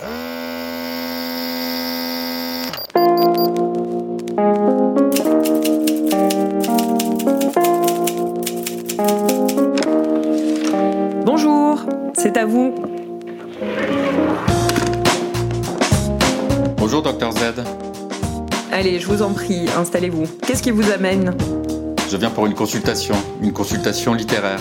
[0.00, 0.16] Bonjour,
[12.16, 12.74] c'est à vous.
[16.78, 17.36] Bonjour, docteur Z.
[18.72, 20.24] Allez, je vous en prie, installez-vous.
[20.46, 21.36] Qu'est-ce qui vous amène?
[22.10, 24.60] Je viens pour une consultation, une consultation littéraire.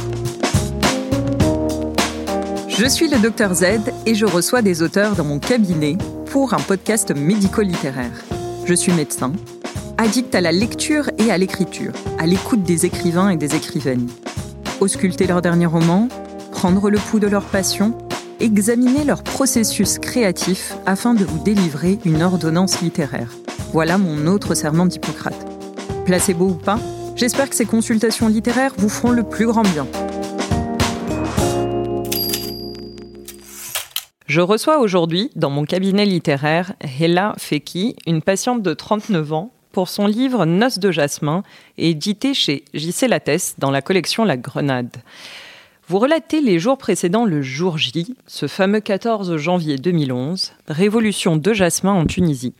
[2.82, 5.98] Je suis le docteur Z et je reçois des auteurs dans mon cabinet
[6.28, 8.24] pour un podcast médico-littéraire.
[8.64, 9.34] Je suis médecin,
[9.98, 14.08] addict à la lecture et à l'écriture, à l'écoute des écrivains et des écrivaines.
[14.80, 16.08] Ausculter leurs derniers romans,
[16.54, 17.98] prendre le pouls de leur passion,
[18.40, 23.34] examiner leur processus créatif afin de vous délivrer une ordonnance littéraire.
[23.74, 25.46] Voilà mon autre serment d'Hippocrate.
[26.06, 26.80] Placebo ou pas,
[27.18, 29.86] j'espère que ces consultations littéraires vous feront le plus grand bien.
[34.30, 39.90] Je reçois aujourd'hui, dans mon cabinet littéraire, Hela Feki, une patiente de 39 ans, pour
[39.90, 41.42] son livre Noces de jasmin,
[41.80, 44.98] édité chez JC Lattès dans la collection La Grenade.
[45.88, 51.52] Vous relatez les jours précédant le jour J, ce fameux 14 janvier 2011, révolution de
[51.52, 52.54] jasmin en Tunisie.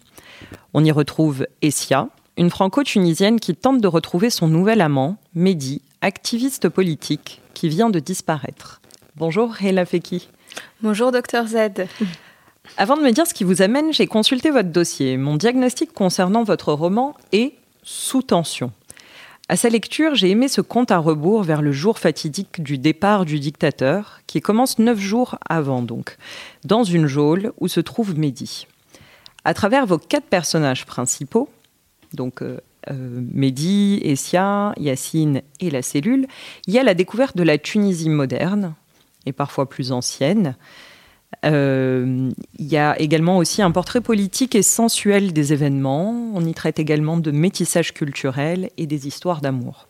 [0.74, 6.68] On y retrouve Essia, une franco-tunisienne qui tente de retrouver son nouvel amant, Mehdi, activiste
[6.68, 8.82] politique, qui vient de disparaître.
[9.16, 10.30] Bonjour Hela Feki.
[10.82, 11.56] Bonjour docteur Z.
[12.78, 15.18] Avant de me dire ce qui vous amène, j'ai consulté votre dossier.
[15.18, 18.72] Mon diagnostic concernant votre roman est sous tension.
[19.52, 23.26] À sa lecture, j'ai aimé ce compte à rebours vers le jour fatidique du départ
[23.26, 26.18] du dictateur, qui commence neuf jours avant donc,
[26.66, 28.68] dans une geôle où se trouve Mehdi.
[29.46, 31.50] À travers vos quatre personnages principaux,
[32.14, 32.60] donc euh,
[32.92, 36.28] euh, Mehdi, Essia, Yacine et la cellule,
[36.68, 38.76] il y a la découverte de la Tunisie moderne,
[39.30, 40.56] et parfois plus ancienne,
[41.46, 46.32] euh, il y a également aussi un portrait politique et sensuel des événements.
[46.34, 49.88] On y traite également de métissage culturel et des histoires d'amour.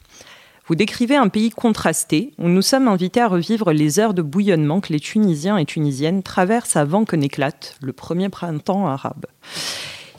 [0.67, 4.81] Vous décrivez un pays contrasté où nous sommes invités à revivre les heures de bouillonnement
[4.81, 9.25] que les Tunisiens et Tunisiennes traversent avant que n'éclate le premier printemps arabe.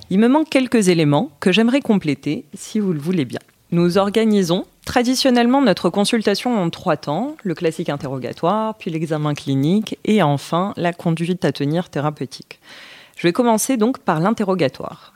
[0.08, 3.38] Il me manque quelques éléments que j'aimerais compléter si vous le voulez bien.
[3.70, 10.20] Nous organisons traditionnellement notre consultation en trois temps, le classique interrogatoire, puis l'examen clinique et
[10.20, 12.58] enfin la conduite à tenir thérapeutique.
[13.16, 15.14] Je vais commencer donc par l'interrogatoire.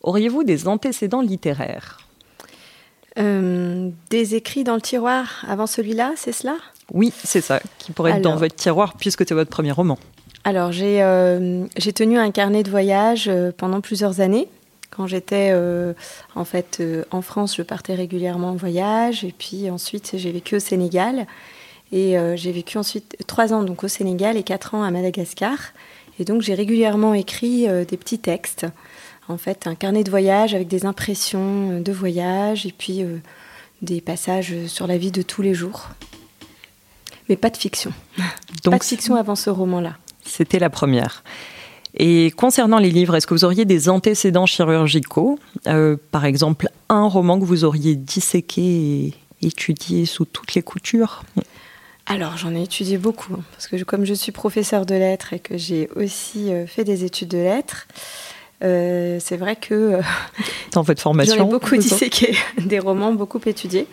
[0.00, 2.00] Auriez-vous des antécédents littéraires?
[3.16, 6.56] Euh, Des écrits dans le tiroir avant celui-là, c'est cela?
[6.92, 10.00] Oui, c'est ça, qui pourrait être dans votre tiroir puisque c'est votre premier roman.
[10.42, 14.48] Alors j'ai euh, tenu un carnet de voyage euh, pendant plusieurs années
[14.94, 15.94] quand j'étais euh,
[16.34, 20.56] en fait euh, en France, je partais régulièrement en voyage et puis ensuite j'ai vécu
[20.56, 21.26] au Sénégal
[21.92, 25.56] et euh, j'ai vécu ensuite trois ans donc au Sénégal et quatre ans à Madagascar
[26.18, 28.66] et donc j'ai régulièrement écrit des petits textes,
[29.28, 33.02] en fait un carnet de voyage avec des impressions de voyage et puis
[33.80, 35.88] des passages sur la vie de tous les jours,
[37.30, 37.94] mais pas de fiction.
[38.62, 39.96] Donc, pas de fiction avant ce roman-là.
[40.26, 41.24] C'était la première.
[41.96, 47.06] Et concernant les livres, est-ce que vous auriez des antécédents chirurgicaux euh, Par exemple, un
[47.06, 49.14] roman que vous auriez disséqué et
[49.46, 51.22] étudié sous toutes les coutures
[52.06, 55.38] alors j'en ai étudié beaucoup, hein, parce que comme je suis professeur de lettres et
[55.38, 57.86] que j'ai aussi euh, fait des études de lettres,
[58.64, 60.00] euh, c'est vrai que
[60.72, 63.86] dans votre formation, j'en ai beaucoup disséqué des romans, beaucoup étudiés.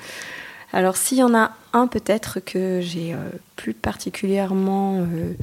[0.71, 3.17] Alors s'il y en a un peut-être que j'ai euh,
[3.55, 5.33] plus particulièrement euh,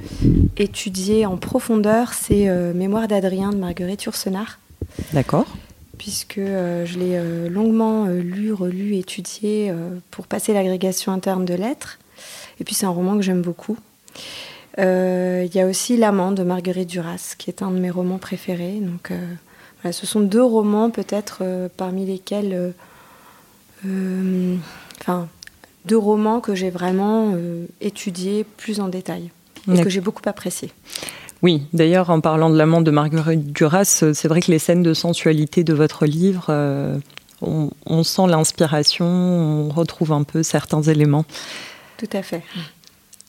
[0.57, 4.59] étudié en profondeur, c'est euh, Mémoire d'Adrien de Marguerite Yourcenar.
[5.13, 5.47] D'accord.
[5.99, 9.73] Puisque je l'ai longuement lu, relu, étudié
[10.11, 11.99] pour passer l'agrégation interne de lettres.
[12.61, 13.79] Et puis c'est un roman que j'aime beaucoup.
[14.77, 18.79] Il y a aussi L'amant de Marguerite Duras, qui est un de mes romans préférés.
[18.83, 19.11] Donc
[19.81, 21.43] voilà, ce sont deux romans peut-être
[21.79, 22.75] parmi lesquels
[25.01, 25.29] enfin,
[25.87, 29.31] deux romans que j'ai vraiment euh, étudiés plus en détail
[29.73, 30.71] et que j'ai beaucoup apprécié.
[31.43, 34.83] Oui, d'ailleurs, en parlant de l'amant de Marguerite Duras, euh, c'est vrai que les scènes
[34.83, 36.99] de sensualité de votre livre, euh,
[37.43, 41.25] on, sent l'inspiration, on retrouve un peu certains éléments.
[41.99, 42.43] Tout à fait.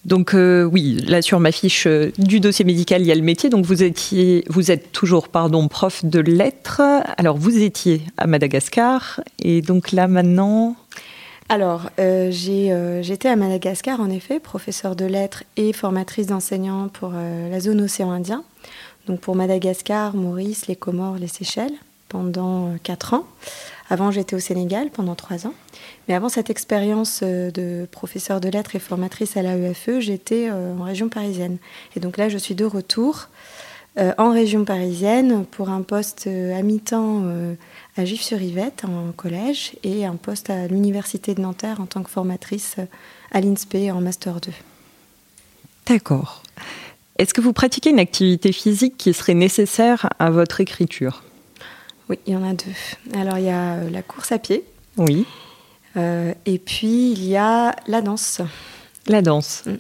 [0.06, 1.86] Donc oui, là sur ma fiche
[2.18, 3.50] du dossier médical, il y a le métier.
[3.50, 6.82] Donc vous étiez, vous êtes toujours, pardon, prof de lettres.
[7.18, 10.78] Alors vous étiez à Madagascar et donc là maintenant.
[11.50, 17.12] Alors, euh, euh, j'étais à Madagascar, en effet, professeur de lettres et formatrice d'enseignants pour
[17.16, 18.44] euh, la zone océan Indien.
[19.08, 21.74] Donc pour Madagascar, Maurice, les Comores, les Seychelles,
[22.10, 23.26] pendant quatre ans.
[23.90, 25.54] Avant, j'étais au Sénégal pendant trois ans.
[26.08, 31.08] Mais avant cette expérience de professeur de lettres et formatrice à l'AEFE, j'étais en région
[31.08, 31.58] parisienne.
[31.96, 33.30] Et donc là, je suis de retour
[33.98, 37.24] en région parisienne pour un poste à mi-temps
[37.98, 42.76] à Gif-sur-Yvette en collège et un poste à l'université de Nanterre en tant que formatrice
[43.32, 44.52] à l'INSPE en master 2.
[45.88, 46.44] D'accord.
[47.18, 51.24] Est-ce que vous pratiquez une activité physique qui serait nécessaire à votre écriture?
[52.10, 53.18] Oui, il y en a deux.
[53.20, 54.64] Alors il y a la course à pied.
[54.98, 55.26] Oui.
[55.96, 58.42] et puis il y a la danse.
[59.08, 59.64] La danse.
[59.66, 59.78] Mm.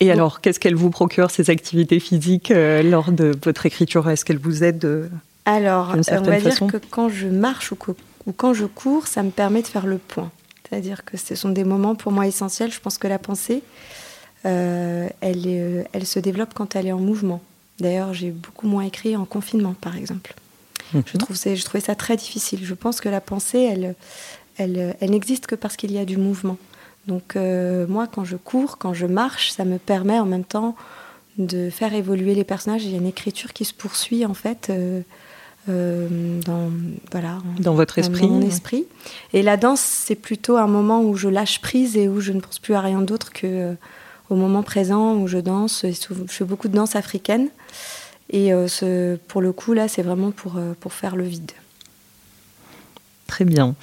[0.00, 4.08] Et alors, qu'est-ce qu'elle vous procure, ces activités physiques, euh, lors de votre écriture?
[4.08, 5.08] Est-ce qu'elle vous aide euh,
[5.48, 9.62] Alors, on va dire que quand je marche ou, quand je cours, ça me permet
[9.62, 10.30] de faire le point.
[10.68, 12.70] C'est-à-dire que ce sont des moments pour moi essentiels.
[12.70, 13.62] Je pense que la pensée,
[14.44, 17.40] euh, elle, elle se développe quand elle est en mouvement.
[17.80, 20.34] D'ailleurs, j'ai beaucoup moins écrit en confinement, par exemple.
[20.92, 21.02] Mhm.
[21.06, 22.60] Je, trouve, je trouvais ça très difficile.
[22.62, 23.94] Je pense que la pensée, elle,
[24.58, 26.58] elle, elle n'existe que parce qu'il y a du mouvement.
[27.06, 30.76] Donc euh, moi, quand je cours, quand je marche, ça me permet en même temps
[31.38, 32.84] de faire évoluer les personnages.
[32.84, 35.00] Il y a une écriture qui se poursuit en fait euh,
[35.68, 36.70] euh, dans
[37.10, 38.26] voilà dans votre esprit.
[38.26, 38.86] mon esprit.
[39.32, 42.40] Et la danse, c'est plutôt un moment où je lâche prise et où je ne
[42.40, 43.74] pense plus à rien d'autre que
[44.30, 45.84] au moment présent où je danse.
[45.84, 47.48] Je fais beaucoup de danse africaine.
[48.30, 48.52] Et
[49.26, 51.52] pour le coup, là, c'est vraiment pour, pour faire le vide.
[53.26, 53.74] Très bien.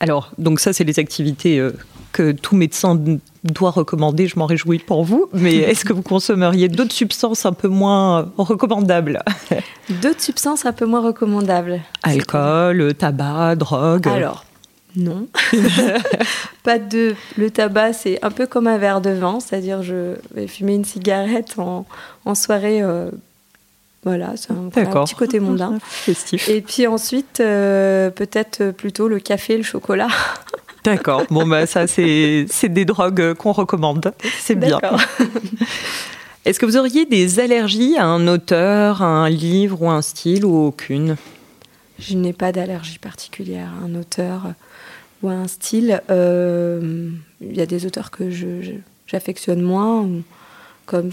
[0.00, 1.62] Alors, donc ça, c'est les activités
[2.12, 2.98] que tout médecin
[3.52, 7.52] doit recommander, je m'en réjouis pour vous, mais est-ce que vous consommeriez d'autres substances un
[7.52, 9.22] peu moins recommandables?
[10.02, 14.44] D'autres substances un peu moins recommandables Alcool, tabac, drogue Alors,
[14.96, 15.28] non.
[16.64, 17.14] pas de.
[17.36, 20.84] Le tabac, c'est un peu comme un verre de vin, c'est-à-dire je vais fumer une
[20.84, 21.86] cigarette en,
[22.34, 22.82] soirée.
[22.82, 23.10] Euh,
[24.04, 25.78] voilà, c'est un, petit côté mondain.
[25.82, 26.48] Festif.
[26.48, 30.08] Et puis ensuite, euh, peut-être plutôt le café, le chocolat.
[30.84, 31.24] D'accord.
[31.30, 34.12] Bon, bah, ça, c'est des drogues qu'on recommande.
[34.38, 34.80] C'est bien.
[36.44, 40.46] Est-ce que vous auriez des allergies à un auteur, à un livre ou un style
[40.46, 41.16] ou aucune?
[41.98, 44.54] Je n'ai pas d'allergie particulière à un auteur
[45.22, 46.00] ou à un style.
[46.10, 47.10] Euh,
[47.40, 48.30] il y a des auteurs que
[49.06, 50.08] j'affectionne moins.
[50.86, 51.10] Comme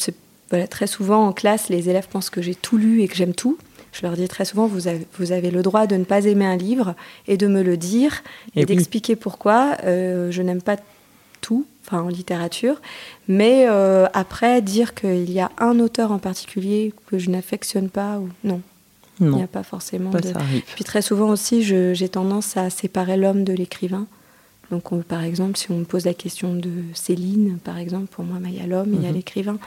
[0.52, 3.34] voilà, très souvent en classe, les élèves pensent que j'ai tout lu et que j'aime
[3.34, 3.58] tout.
[3.96, 6.46] Je leur dis très souvent, vous avez, vous avez, le droit de ne pas aimer
[6.46, 6.96] un livre
[7.28, 9.78] et de me le dire et, d'expliquer pourquoi.
[9.86, 10.76] Euh, je n'aime pas
[11.40, 12.82] tout, enfin en littérature,
[13.30, 18.20] mais euh, après dire qu'il y a un auteur en particulier que je n'affectionne pas
[18.20, 18.62] ou non.
[19.22, 20.34] Il n'y a pas forcément de.
[20.76, 24.08] Puis très souvent aussi, j'ai tendance à séparer l'homme de l'écrivain.
[24.72, 28.40] Donc, par exemple, si on me pose la question de Céline, par exemple, pour moi,
[28.44, 29.16] il y a l'homme, il y a mhm.
[29.16, 29.58] l'écrivain.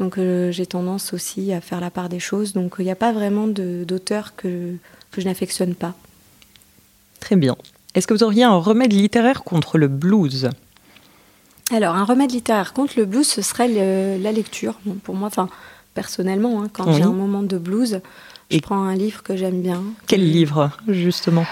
[0.00, 2.52] Donc euh, j'ai tendance aussi à faire la part des choses.
[2.52, 4.74] Donc il n'y a pas vraiment d'auteur que,
[5.10, 5.94] que je n'affectionne pas.
[7.20, 7.56] Très bien.
[7.94, 10.50] Est-ce que vous auriez un remède littéraire contre le blues?
[11.70, 13.68] Alors un remède littéraire contre le blues, ce serait
[14.18, 14.74] la lecture.
[15.04, 15.48] pour moi, enfin
[15.94, 18.00] personnellement, hein, quand j'ai un moment de blues,
[18.50, 19.82] je prends un livre que j'aime bien.
[20.06, 21.46] Quel livre, justement?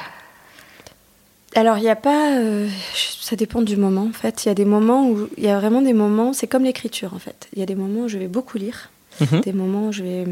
[1.55, 2.38] Alors, il n'y a pas.
[2.38, 4.44] Euh, ça dépend du moment, en fait.
[4.44, 5.29] Il y a des moments où.
[5.37, 6.32] Il y a vraiment des moments.
[6.32, 7.49] C'est comme l'écriture, en fait.
[7.55, 8.91] Il y a des moments où je vais beaucoup lire.
[9.20, 9.41] Mhm.
[9.41, 10.25] Des moments où je vais.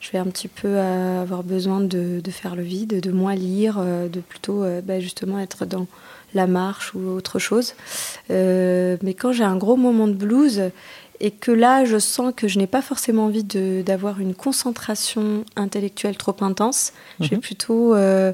[0.00, 4.08] Je vais un petit peu avoir besoin de, faire le vide, de moins lire, euh,
[4.08, 5.86] de plutôt euh, bah, justement être dans
[6.34, 7.74] la marche ou autre chose.
[8.28, 10.72] mais quand j'ai un gros moment de blues
[11.22, 16.16] et que là, je sens que je n'ai pas forcément envie d'avoir une concentration intellectuelle
[16.16, 16.92] trop intense.
[17.20, 17.42] Je vais mhm.
[17.42, 18.32] plutôt, euh,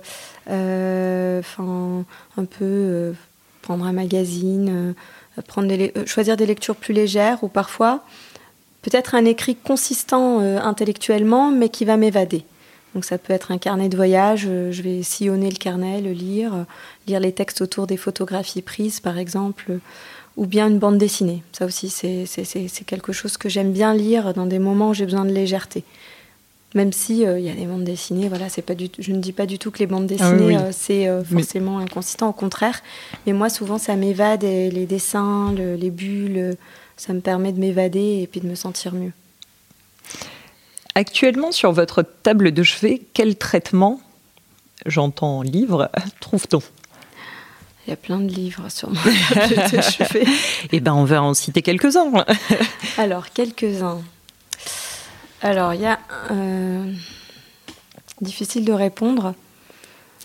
[0.49, 3.13] euh, un peu euh,
[3.63, 4.95] prendre un magazine,
[5.47, 5.73] prendre
[6.07, 8.05] choisir des lectures plus légères ou parfois
[8.83, 12.45] peut-être un écrit consistant intellectuellement, mais qui va m'évader.
[12.95, 16.65] Donc ça peut être un carnet de voyage, je vais sillonner le carnet, le lire,
[17.07, 19.79] lire les textes autour des photographies prises, par exemple
[20.39, 21.43] ou bien une bande dessinée.
[21.53, 25.25] Ça aussi, c'est quelque chose que j'aime bien lire dans des moments où j'ai besoin
[25.25, 25.83] de légèreté.
[26.75, 29.21] Même si euh, il y a des bandes dessinées, voilà, c'est pas du je ne
[29.21, 32.33] dis pas du tout que les bandes ah dessinées euh, c'est euh, forcément inconsistant, au
[32.35, 32.83] contraire.
[33.27, 36.57] Mais moi, souvent, ça m'évade et les dessins, les bulles,
[36.97, 39.13] ça me permet de m'évader et puis de me sentir mieux.
[40.95, 44.01] Actuellement, sur votre table de chevet, quel traitement,
[44.85, 46.61] j'entends livre, trouve-t-on?
[47.87, 49.01] Il y a plein de livres sur moi.
[49.05, 50.29] je
[50.73, 52.13] Eh ben, on va en citer quelques-uns.
[52.99, 54.03] Alors, quelques-uns.
[55.43, 55.99] Alors, il y a.
[56.31, 56.93] Euh,
[58.21, 59.35] difficile de répondre.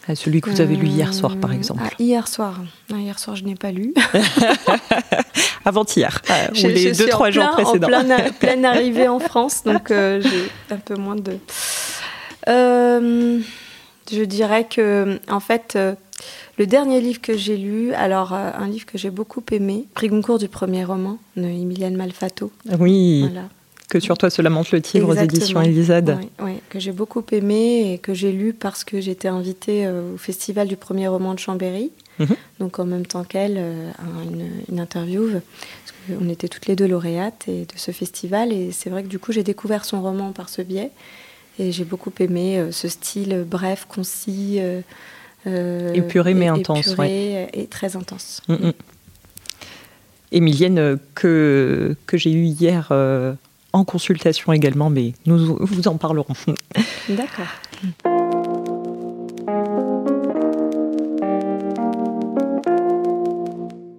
[0.08, 1.82] À celui que vous avez lu hier soir, par euh, exemple.
[1.86, 2.60] Ah, hier soir.
[2.90, 3.94] hier soir, je n'ai pas lu.
[5.66, 7.88] Avant-hier, euh, ou les deux, trois jours précédents.
[7.88, 11.38] En pleine, arrivée en France, donc j'ai un peu moins de.
[12.46, 15.78] je dirais que, en fait,
[16.58, 20.10] le dernier livre que j'ai lu, alors euh, un livre que j'ai beaucoup aimé, Prix
[20.10, 22.52] Goncourt du premier roman de Emilienne Malfato.
[22.80, 23.28] Oui.
[23.90, 26.18] Que sur toi se lamente le tigre aux éditions Elisade.
[26.40, 30.68] Oui, que j'ai beaucoup aimé et que j'ai lu parce que j'étais invitée au festival
[30.68, 31.92] du premier roman de Chambéry.
[32.20, 32.36] Mhm.
[32.60, 35.30] Donc en même temps qu'elle, une, une, interview.
[35.32, 38.52] Parce on était toutes les deux lauréates et de ce festival.
[38.52, 40.92] Et c'est vrai que du coup, j'ai découvert son roman par ce biais.
[41.60, 44.60] Et j'ai beaucoup aimé ce style bref, concis.
[45.46, 46.96] Euh, épuré mais intense.
[47.00, 48.42] et très intense.
[48.48, 48.74] Mm, mm.
[50.32, 53.34] Émilienne, euh, que, que j'ai eu hier euh,
[53.74, 56.34] en consultation également, mais nous vous en parlerons.
[57.10, 57.46] D'accord.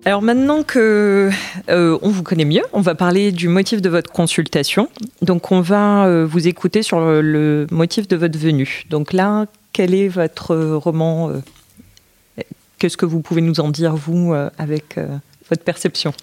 [0.06, 1.30] Alors maintenant que
[1.68, 4.88] on vous connaît mieux, on va parler du motif de votre consultation.
[5.22, 8.84] Donc on va vous écouter sur le motif de votre venue.
[8.90, 12.42] Donc là, quel est votre roman euh,
[12.78, 15.18] Qu'est-ce que vous pouvez nous en dire, vous, euh, avec euh,
[15.50, 16.14] votre perception?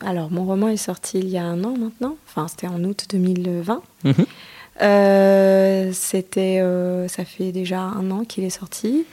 [0.00, 2.16] Alors, mon roman est sorti il y a un an maintenant.
[2.28, 3.82] Enfin, c'était en août 2020.
[4.04, 5.92] Mhm.
[5.92, 6.62] c'était,
[7.08, 9.04] ça fait déjà un an qu'il est sorti.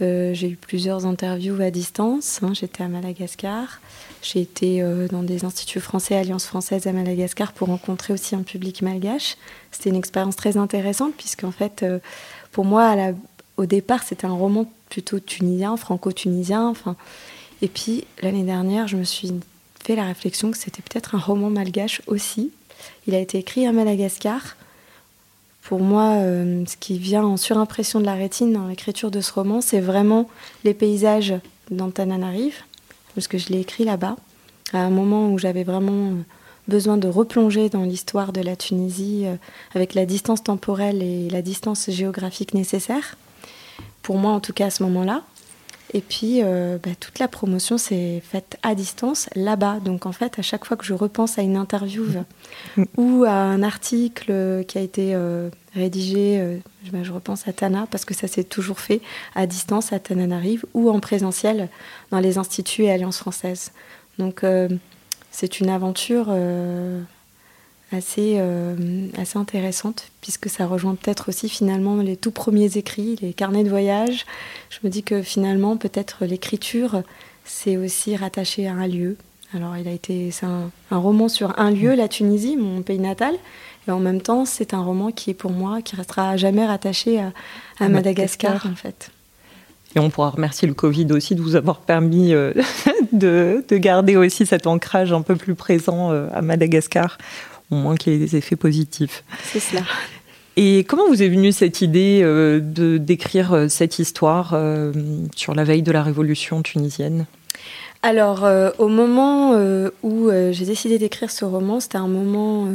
[0.00, 2.40] j'ai eu plusieurs interviews à distance.
[2.42, 2.52] Hein.
[2.54, 3.80] J'étais à Madagascar.
[4.22, 8.82] J'ai été dans des instituts français, Alliance française à Madagascar, pour rencontrer aussi un public
[8.82, 9.36] malgache.
[9.70, 11.84] C'était une expérience très intéressante, puisqu'en fait,
[12.50, 12.94] pour moi,
[13.56, 16.66] au départ, c'était un roman plutôt tunisien, franco-tunisien.
[16.68, 16.96] Enfin,
[17.62, 19.32] et puis, l'année dernière, je me suis
[19.86, 22.50] fait la réflexion que c'était peut-être un roman malgache aussi.
[23.06, 24.56] Il a été écrit à Madagascar.
[25.62, 29.32] Pour moi, euh, ce qui vient en surimpression de la rétine dans l'écriture de ce
[29.32, 30.28] roman, c'est vraiment
[30.64, 31.34] les paysages
[31.70, 32.56] d'Antananarive,
[33.14, 34.16] parce que je l'ai écrit là-bas,
[34.72, 36.14] à un moment où j'avais vraiment
[36.66, 39.36] besoin de replonger dans l'histoire de la Tunisie euh,
[39.72, 43.16] avec la distance temporelle et la distance géographique nécessaire,
[44.02, 45.22] pour moi en tout cas à ce moment-là.
[45.94, 49.78] Et puis, euh, bah, toute la promotion s'est faite à distance, là-bas.
[49.84, 52.04] Donc, en fait, à chaque fois que je repense à une interview
[52.76, 52.84] mm.
[52.96, 56.60] ou à un article qui a été euh, rédigé,
[56.92, 59.00] bah, je repense à Tana, parce que ça s'est toujours fait
[59.34, 61.68] à distance à Tananarive ou en présentiel
[62.10, 63.72] dans les instituts et alliances françaises.
[64.18, 64.42] Donc,
[65.36, 67.02] c'est une aventure euh,
[67.92, 68.74] assez, euh,
[69.16, 73.70] assez intéressante, puisque ça rejoint peut-être aussi finalement les tout premiers écrits, les carnets de
[73.70, 74.26] voyage.
[74.70, 77.02] Je me dis que finalement, peut-être l'écriture,
[77.44, 79.16] c'est aussi rattaché à un lieu.
[79.54, 83.34] Alors, il a été, c'est un, roman sur un lieu, la Tunisie, mon pays natal,
[83.86, 87.20] et en même temps, c'est un roman qui est pour moi, qui restera jamais rattaché
[87.78, 89.10] à, Madagascar, en fait.
[89.94, 92.52] Et on pourra remercier le Covid aussi de vous avoir permis euh,
[93.12, 97.16] de, garder aussi cet ancrage un peu plus présent euh, à Madagascar,
[97.70, 99.24] au moins qu'il y ait des effets positifs.
[99.44, 99.82] C'est cela.
[100.56, 104.58] Et comment vous est venue cette idée euh, de d'écrire cette histoire
[105.34, 107.26] sur la veille de la révolution tunisienne?
[108.02, 108.46] Alors,
[108.78, 109.52] au moment
[110.02, 112.68] où j'ai décidé d'écrire ce roman, c'était un moment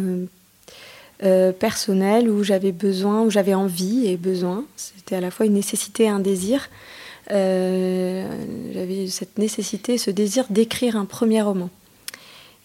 [1.60, 4.65] personnel où j'avais besoin, où j'avais envie et besoin.
[4.75, 6.69] C'était à la fois une nécessité et un désir
[7.31, 8.27] euh,
[8.74, 11.69] j'avais cette nécessité, ce désir d'écrire un premier roman.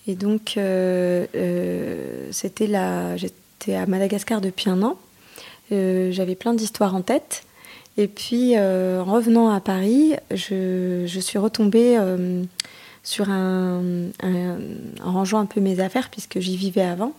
[0.08, 4.96] Et donc, euh, euh, c'était là, j'étais à Madagascar depuis un an.
[5.70, 7.42] J'avais plein d'histoires en tête.
[7.98, 11.98] Et puis, en revenant à Paris, je, suis retombée
[13.02, 13.82] sur un,
[14.22, 17.14] en rangeant un peu mes affaires, puisque j'y vivais avant.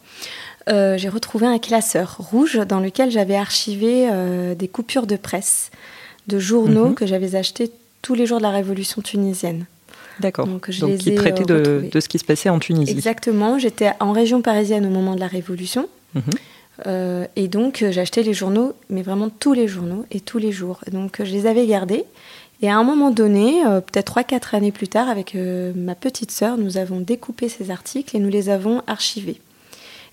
[0.68, 4.10] j'ai retrouvé un classeur rouge dans lequel j'avais archivé
[4.58, 5.72] des coupures de presse
[6.28, 6.96] de journaux mhm.
[6.96, 9.66] que j'avais achetés tous les jours de la révolution tunisienne.
[10.20, 10.48] D'accord.
[10.48, 12.92] Donc, je les qui traitaient de, de, ce qui se passait en Tunisie.
[12.92, 13.60] Exactement.
[13.60, 15.88] J'étais en région parisienne au moment de la révolution.
[16.16, 16.24] Mhm.
[16.86, 20.52] Euh, et donc, euh, j'achetais les journaux, mais vraiment tous les journaux et tous les
[20.52, 20.80] jours.
[20.92, 22.06] Donc, je les avais gardés.
[22.62, 26.58] Et à un moment donné, euh, peut-être 3-4 années plus tard, avec ma petite sœur,
[26.58, 29.40] nous avons découpé ces articles et nous les avons archivés.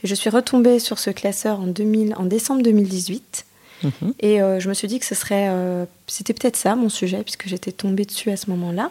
[0.02, 3.46] Et je suis retombée sur ce classeur en, 2000, en décembre 2018.
[3.82, 4.14] Mhm.
[4.20, 7.23] Et euh, je me suis dit que ce serait, euh, c'était peut-être ça mon sujet,
[7.23, 8.90] puisque j'étais tombée dessus à ce moment-là.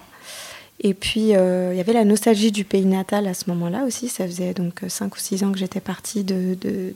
[0.84, 4.10] Et puis, euh, il y avait la nostalgie du pays natal à ce moment-là aussi.
[4.10, 6.94] Ça faisait donc 5 ou 6 ans que j'étais partie de, de,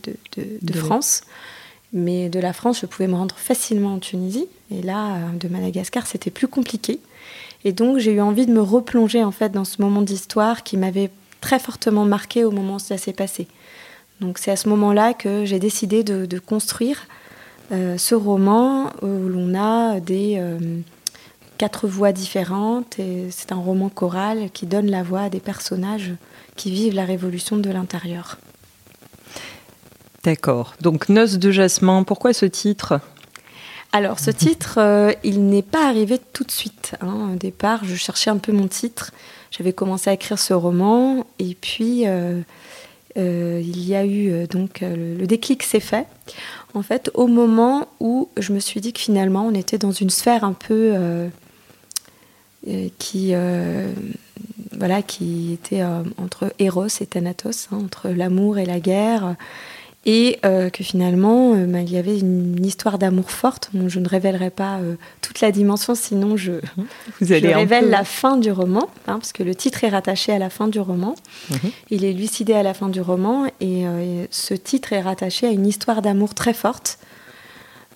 [0.62, 1.22] de, France.
[1.94, 4.48] Mais de la France, je pouvais me rendre facilement en Tunisie.
[4.72, 7.00] Et là, de Madagascar, c'était plus compliqué.
[7.64, 10.76] Et donc, j'ai eu envie de me replonger en fait dans ce moment d'histoire qui
[10.76, 13.48] m'avait très fortement marqué au moment où ça s'est passé.
[14.20, 17.08] Donc, c'est à ce moment-là que j'ai décidé de, construire
[17.72, 20.60] euh, ce roman où l'on a des euh,
[21.58, 26.14] quatre voix différentes et c'est un roman choral qui donne la voix à des personnages
[26.56, 28.38] qui vivent la révolution de l'intérieur.
[30.24, 30.76] D'accord.
[30.82, 33.00] Donc Noces de Jasmin, pourquoi ce titre?
[33.94, 36.96] Alors, ce titre, euh, il n'est pas arrivé tout de suite.
[37.00, 37.32] Hein.
[37.34, 39.12] Au départ, je cherchais un peu mon titre.
[39.50, 42.06] J'avais commencé à écrire ce roman, et puis
[43.16, 46.06] il y a eu donc le, déclic s'est fait.
[46.74, 50.10] En fait, au moment où je me suis dit que finalement, on était dans une
[50.10, 50.94] sphère un peu
[52.98, 53.34] qui
[54.78, 55.84] voilà, qui était
[56.18, 59.36] entre Eros et Thanatos, hein, entre l'amour et la guerre,
[60.08, 63.70] et euh, que finalement euh, bah, il y avait une histoire d'amour forte.
[63.88, 66.54] je ne révélerai pas euh, toute la dimension, sinon je,
[67.22, 70.40] Vous allez révèle la fin du roman, hein, parce que le titre est rattaché à
[70.40, 71.16] la fin du roman.
[71.50, 71.72] Mhm.
[71.90, 73.84] Il est lucidé à la fin du roman, et
[74.32, 77.00] ce titre est rattaché à une histoire d'amour très forte.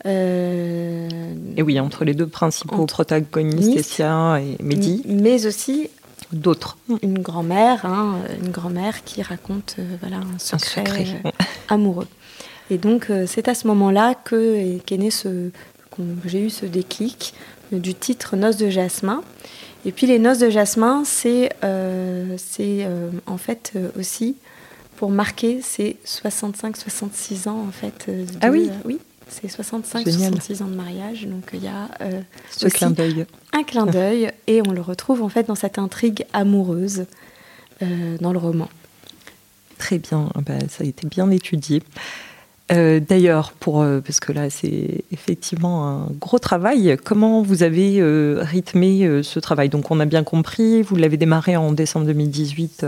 [0.06, 5.04] Et oui, entre les deux principaux protagonistes, Essia et Mehdi.
[5.06, 5.90] Mais aussi
[6.32, 6.78] d'autres.
[7.02, 11.30] Une grand-mère, hein, une grand-mère qui raconte euh, voilà, un secret, euh,
[11.70, 12.08] amoureux.
[12.70, 15.50] Et donc, euh, c'est à ce moment-là que qu'est né ce,
[16.26, 17.34] j'ai eu ce déclic
[17.72, 19.24] du titre Noces de Jasmin.
[19.86, 21.50] Et puis, les Noces de Jasmin, c'est
[22.38, 22.88] c'est
[23.26, 24.36] en fait aussi
[24.98, 28.12] pour marquer ces 65-66 ans, en fait.
[28.42, 29.00] ah oui Oui,
[29.32, 33.26] c'est 65-66 ans de mariage, donc il y a euh, ce clin d'œil.
[33.54, 37.06] Un clin d'œil, et on le retrouve en fait dans cette intrigue amoureuse
[37.82, 38.70] euh, dans le roman.
[39.78, 41.82] Très bien, ah bah, ça a été bien étudié.
[42.72, 46.98] Euh, d'ailleurs, pour parce que là c'est effectivement un gros travail.
[47.04, 48.02] Comment vous avez
[48.42, 49.70] rythmé ce travail?
[49.70, 52.86] Donc on a bien compris, vous l'avez démarré en décembre 2018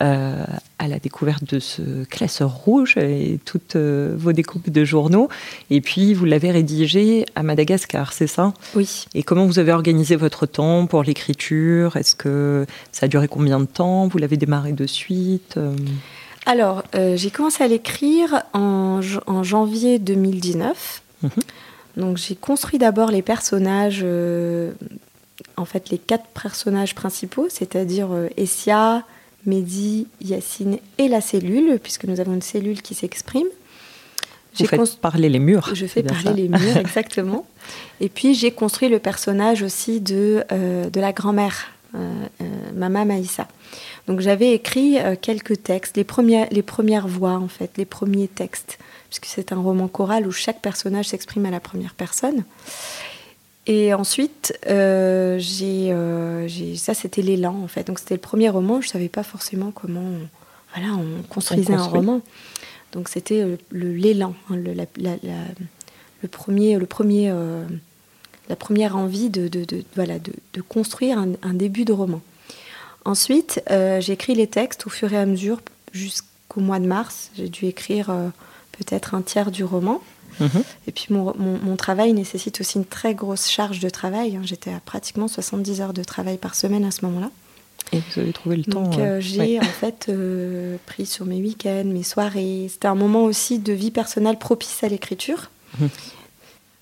[0.00, 0.44] euh,
[0.78, 5.28] à la découverte de ce classeur rouge et toutes euh, vos découpes de journaux.
[5.68, 8.54] Et puis, vous l'avez rédigé à Madagascar, c'est ça?
[8.76, 9.06] Oui.
[9.14, 11.96] Et comment vous avez organisé votre temps pour l'écriture?
[11.96, 14.06] Est-ce que ça a duré combien de temps?
[14.06, 15.58] Vous l'avez démarré de suite
[16.46, 19.00] Alors, euh, j'ai commencé à l'écrire en,
[19.42, 21.02] janvier 2019.
[21.22, 21.30] Mhm.
[21.96, 24.06] Donc, j'ai construit d'abord les personnages
[25.56, 29.02] en fait les quatre personnages principaux, c'est-à-dire Essia,
[29.46, 33.46] Mehdi, Yacine et la cellule, puisque nous avons une cellule qui s'exprime.
[34.58, 35.70] Vous faites parler les murs.
[35.74, 37.46] Je fais parler les murs, exactement.
[38.00, 43.04] Et puis j'ai construit le personnage aussi de, euh, de la grand-mère, euh, euh, Mama
[43.04, 43.46] Maïssa.
[44.06, 48.78] Donc j'avais écrit quelques textes, les premières, les premières voix en fait, les premiers textes,
[49.08, 52.42] puisque c'est un roman choral où chaque personnage s'exprime à la première personne.
[53.72, 57.86] Et ensuite, euh, euh, ça c'était l'élan en fait.
[57.86, 58.80] Donc c'était le premier roman.
[58.80, 60.10] Je savais pas forcément comment,
[60.74, 62.20] voilà, on construisait un roman.
[62.90, 67.32] Donc c'était euh, le, l'élan, hein, le, le premier, le premier,
[68.48, 72.22] la première envie de, de, de voilà, de, de construire un, un, début de roman.
[73.04, 75.60] Ensuite, j'ai écrit les textes au fur et à mesure
[75.92, 77.30] jusqu'au mois de mars.
[77.36, 78.06] J'ai dû écrire
[78.72, 80.02] peut-être un tiers du roman.
[80.40, 80.62] Mhm.
[80.86, 84.36] Et puis mon, travail nécessite aussi une très grosse charge de travail.
[84.36, 84.42] Hein.
[84.44, 87.30] J'étais à pratiquement 70 heures de travail par semaine à ce moment-là.
[87.92, 91.40] Et vous avez trouvé le temps Donc euh, j'ai en fait euh, pris sur mes
[91.40, 92.68] week-ends, mes soirées.
[92.70, 95.50] C'était un moment aussi de vie personnelle propice à l'écriture.
[95.78, 95.88] Mhm.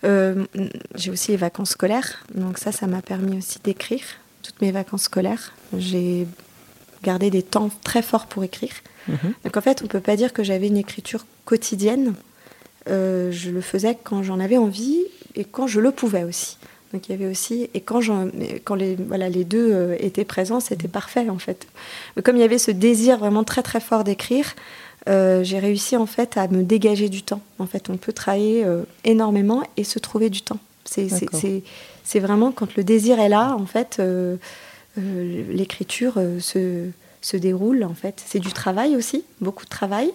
[0.05, 0.45] Euh,
[0.95, 4.05] j'ai aussi les vacances scolaires, donc ça, ça m'a permis aussi d'écrire
[4.43, 5.53] toutes mes vacances scolaires.
[5.77, 6.29] J'ai
[7.03, 8.73] gardé des temps très forts pour écrire.
[9.09, 9.35] Mhm.
[9.45, 12.15] Donc en fait, on peut pas dire que j'avais une écriture quotidienne.
[12.89, 16.59] Euh, je le faisais quand j'en avais envie et quand je le pouvais aussi.
[16.93, 18.01] Donc il y avait aussi et quand,
[18.65, 21.67] quand les voilà les deux euh, étaient présents, c'était parfait en fait.
[22.25, 24.55] comme il y avait ce désir vraiment très très fort d'écrire,
[25.09, 27.43] euh, j'ai réussi en fait à me dégager du temps.
[27.59, 28.65] En fait, on peut travailler
[29.05, 30.59] énormément et se trouver du temps.
[30.85, 34.01] C'est vraiment quand le désir est là, en fait,
[34.97, 36.87] l'écriture se,
[37.21, 37.85] se déroule.
[37.85, 40.11] En fait, c'est du travail aussi, beaucoup de travail.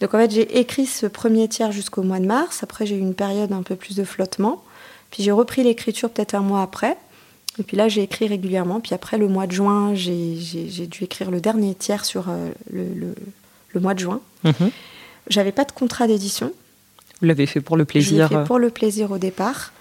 [0.00, 2.62] Donc en fait, j'ai écrit ce premier tiers jusqu'au mois de mars.
[2.62, 4.62] Après, j'ai eu une période un peu plus de flottement.
[5.10, 6.96] Puis j'ai repris l'écriture peut-être un mois après.
[7.58, 8.80] Et puis là, j'ai écrit régulièrement.
[8.80, 13.80] Puis après, le mois de juin, j'ai dû écrire le dernier tiers sur euh, le,
[13.80, 14.20] mois de juin.
[14.44, 14.70] Mhm.
[15.28, 16.52] J'avais pas de contrat d'édition.
[17.20, 18.44] Vous l'avez fait pour le plaisir Je fait euh.
[18.44, 19.72] pour le plaisir au départ.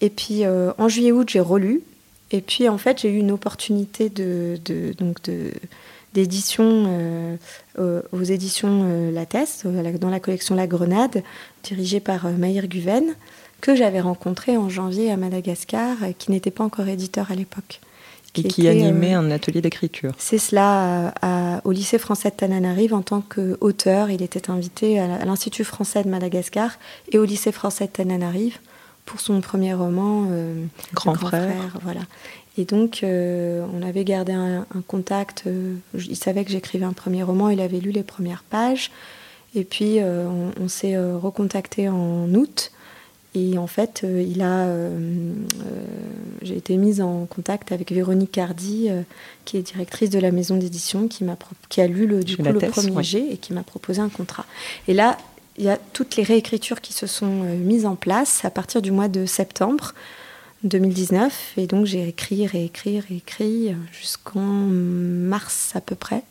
[0.00, 1.82] Et puis euh, en juillet-août, j'ai relu.
[2.30, 5.52] Et puis en fait, j'ai eu une opportunité de, de donc de
[6.14, 7.38] d'édition
[7.78, 11.22] euh, aux éditions euh, La Teste, dans la collection La Grenade,
[11.62, 13.14] dirigée par euh, Maïr Guven,
[13.60, 17.80] que j'avais rencontré en janvier à Madagascar, qui n'était pas encore éditeur à l'époque.
[18.34, 20.12] Et qui animait un atelier d'écriture.
[20.16, 21.12] C'est cela
[21.64, 24.08] au lycée français de Tananarive en tant qu'auteur.
[24.08, 26.78] Il était invité à l'Institut français de Madagascar
[27.12, 28.58] et au lycée français de Tananarive
[29.04, 30.28] pour son premier roman
[30.94, 31.78] Grand, frère.
[31.82, 32.02] Voilà.
[32.58, 35.44] Et donc, euh, on avait gardé un, contact.
[35.46, 38.90] Euh, il savait que j'écrivais un premier roman, il avait lu les premières pages.
[39.54, 40.28] Et puis, euh,
[40.60, 42.72] on, s'est recontacté en août.
[43.34, 44.68] Et en fait, il a,
[46.42, 48.90] j'ai été mise en contact avec Véronique Hardy,
[49.46, 51.38] qui est directrice de la maison d'édition, qui, m'a,
[51.70, 54.44] qui a lu le, du coup, le premier G et qui m'a proposé un contrat.
[54.86, 55.16] Et là,
[55.56, 58.90] il y a toutes les réécritures qui se sont mises en place à partir du
[58.90, 59.94] mois de septembre.
[60.64, 61.54] 2019.
[61.56, 66.22] Et donc j'ai écrit, réécrit, réécrit jusqu'en mars à peu près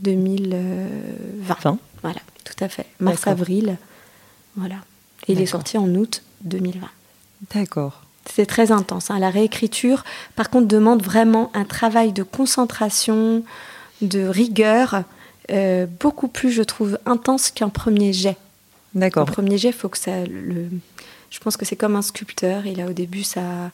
[0.00, 1.78] 2020.
[2.02, 2.86] Voilà, tout à fait.
[3.00, 3.76] Mars-avril.
[4.56, 4.76] Voilà.
[5.28, 6.88] Et il est sorti en août 2020.
[7.54, 8.02] D'accord.
[8.28, 9.10] C'est très intense.
[9.10, 9.18] Hein.
[9.18, 13.44] La réécriture, par contre, demande vraiment un travail de concentration,
[14.02, 15.04] de rigueur,
[15.50, 18.36] euh, beaucoup plus, je trouve, intense qu'un premier jet.
[18.96, 19.28] D'accord.
[19.28, 20.24] Un premier jet, faut que ça.
[20.24, 20.68] Le,
[21.30, 22.66] je pense que c'est comme un sculpteur.
[22.66, 23.70] Il a au début sa,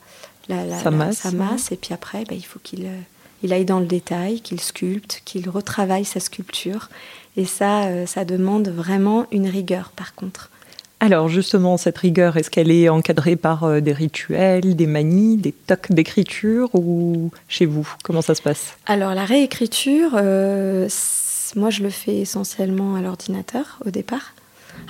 [0.49, 3.01] sa masse, et puis après, bah, il faut qu'il euh,
[3.45, 6.91] il aille dans le détail, qu'il sculpte, qu'il retravaille sa sculpture.
[7.37, 10.51] Et ça, euh, ça demande vraiment une rigueur, par contre.
[10.99, 15.53] Alors justement, cette rigueur, est-ce qu'elle est encadrée par euh, des rituels, des manies, des
[15.53, 18.77] tocs d'écriture ou chez vous Comment ça se passe?
[18.87, 24.35] Alors la réécriture, moi je le fais essentiellement à l'ordinateur au départ.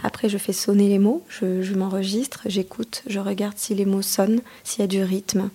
[0.03, 4.41] Après, je fais sonner les mots, je, m'enregistre, j'écoute, je regarde si les mots sonnent,
[4.65, 5.51] s'il y a du rythme.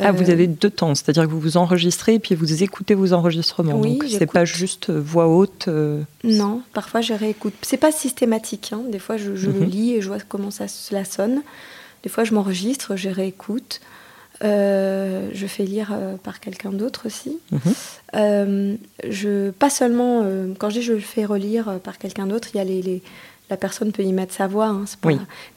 [0.00, 2.94] Ah, vous euh, avez deux temps, c'est-à-dire que vous vous enregistrez et puis vous écoutez
[2.94, 3.78] vos enregistrements.
[3.78, 5.68] Oui, Donc c'est pas juste euh, voix haute.
[5.68, 7.54] Euh, non, parfois je réécoute.
[7.62, 8.72] C'est pas systématique.
[8.72, 8.82] Hein.
[8.90, 9.64] Des fois je, le mhm.
[9.64, 11.42] lis et je vois comment ça, cela sonne.
[12.02, 13.80] Des fois je m'enregistre, je réécoute.
[14.42, 17.38] je fais lire par quelqu'un d'autre aussi.
[17.52, 18.78] Mhm.
[19.08, 20.24] je, pas seulement,
[20.58, 23.02] quand je dis je le fais relire par quelqu'un d'autre, il y a les,
[23.50, 24.84] la personne peut y mettre sa voix, hein,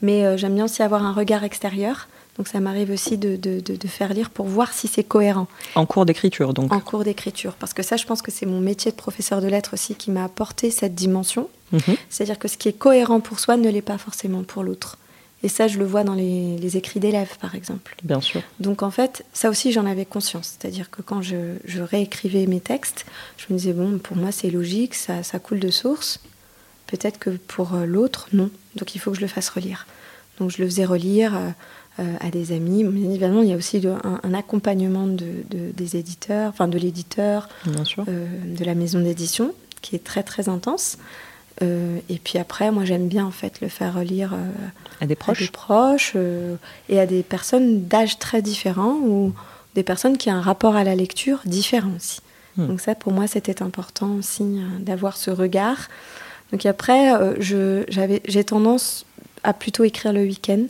[0.02, 2.08] mais euh, j'aime bien aussi avoir un regard extérieur.
[2.38, 5.48] Donc ça m'arrive aussi de, de, faire lire pour voir si c'est cohérent.
[5.76, 6.72] En cours d'écriture, donc.
[6.72, 9.48] En cours d'écriture, parce que ça, je pense que c'est mon métier de professeur de
[9.48, 11.50] lettres aussi qui m'a apporté cette dimension.
[11.74, 11.98] Mhm.
[12.10, 14.98] C'est-à-dire que ce qui est cohérent pour soi ne l'est pas forcément pour l'autre.
[15.44, 17.96] Et ça, je le vois dans les, écrits d'élèves, par exemple.
[18.04, 18.42] Bien sûr.
[18.62, 20.56] Donc en fait, ça aussi, j'en avais conscience.
[20.58, 23.06] C'est-à-dire que quand je, je, réécrivais mes textes,
[23.38, 26.22] je me disais, bon, pour moi, c'est logique, ça, ça coule de source.
[26.90, 28.50] Peut-être que pour euh, l'autre, non.
[28.76, 29.86] Donc il faut que je le fasse relire.
[30.40, 31.50] Donc je le faisais relire euh,
[32.00, 32.84] euh, à des amis.
[32.84, 33.80] Bien évidemment, il y a aussi
[34.24, 40.24] un, accompagnement de, des éditeurs, enfin de l'éditeur, de la maison d'édition, qui est très
[40.24, 40.98] très intense.
[41.62, 44.34] et puis après, moi j'aime bien en fait le faire relire
[45.02, 46.16] à des proches, à des proches
[46.88, 49.34] et à des personnes d'âge très différents ou
[49.76, 52.22] des personnes qui ont un rapport à la lecture différent aussi.
[52.56, 52.68] Hmm.
[52.68, 55.90] Donc ça, pour moi, c'était important aussi d'avoir ce regard.
[56.52, 57.36] Donc après, euh,
[58.26, 59.06] j'ai tendance
[59.44, 60.66] à plutôt écrire le week-end.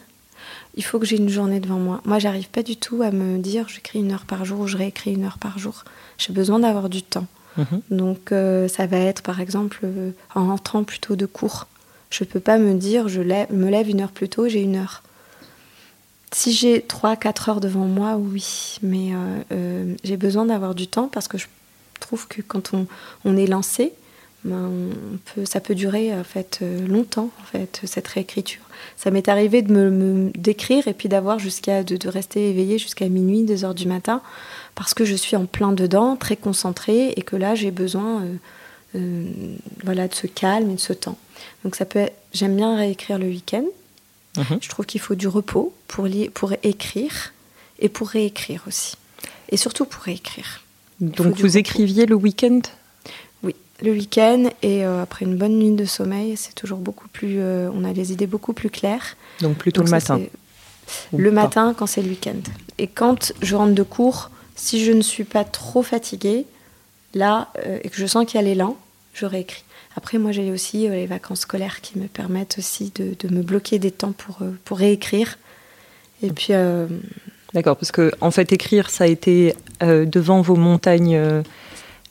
[0.75, 2.01] Il faut que j'ai une journée devant moi.
[2.05, 4.77] Moi, j'arrive pas du tout à me dire j'écris une heure par jour ou je
[4.77, 5.83] réécris une heure par jour.
[6.17, 7.27] J'ai besoin d'avoir du temps.
[7.57, 7.81] Mhm.
[7.89, 11.67] Donc euh, ça va être par exemple euh, en rentrant plutôt de cours.
[12.09, 15.03] Je peux pas me dire je me lève une heure plus tôt, j'ai une heure.
[16.31, 19.13] Si j'ai 3-4 heures devant moi, oui, mais
[20.03, 21.47] j'ai besoin d'avoir du temps parce que je
[21.99, 22.85] trouve que quand on,
[23.25, 23.93] on est lancé,
[24.45, 24.71] ben,
[25.25, 28.61] peut, ça peut durer en fait euh, longtemps en fait cette réécriture.
[28.95, 33.43] Ça m'est arrivé de me, d'écrire et puis d'avoir jusqu'à de, rester éveillée jusqu'à minuit,
[33.43, 34.21] 2 heures du matin,
[34.75, 38.35] parce que je suis en plein dedans, très concentrée et que là j'ai besoin euh,
[38.95, 39.25] euh,
[39.83, 41.17] voilà de ce calme et de ce temps.
[41.65, 43.65] Donc ça peut, j'aime bien réécrire le week-end.
[44.37, 44.59] Mhm.
[44.61, 47.33] Je trouve qu'il faut du repos pour pour écrire
[47.79, 48.95] et pour réécrire aussi,
[49.49, 50.61] et surtout pour réécrire.
[51.01, 52.61] Donc vous écriviez le week-end?
[53.81, 57.37] Le week-end et euh, après une bonne nuit de sommeil, c'est toujours beaucoup plus.
[57.39, 59.15] Euh, on a les idées beaucoup plus claires.
[59.41, 60.19] Donc plutôt le matin.
[61.15, 62.39] Le matin quand c'est le week-end.
[62.77, 66.45] Et quand je rentre de cours, si je ne suis pas trop fatiguée,
[67.13, 68.77] là euh, et que je sens qu'il y a l'élan,
[69.13, 69.63] je réécris.
[69.95, 73.79] Après, moi, j'ai aussi les vacances scolaires qui me permettent aussi de, de me bloquer
[73.79, 75.37] des temps pour, pour réécrire.
[76.21, 76.53] Et puis.
[77.53, 81.43] D'accord, parce que en fait, écrire, ça a été devant vos montagnes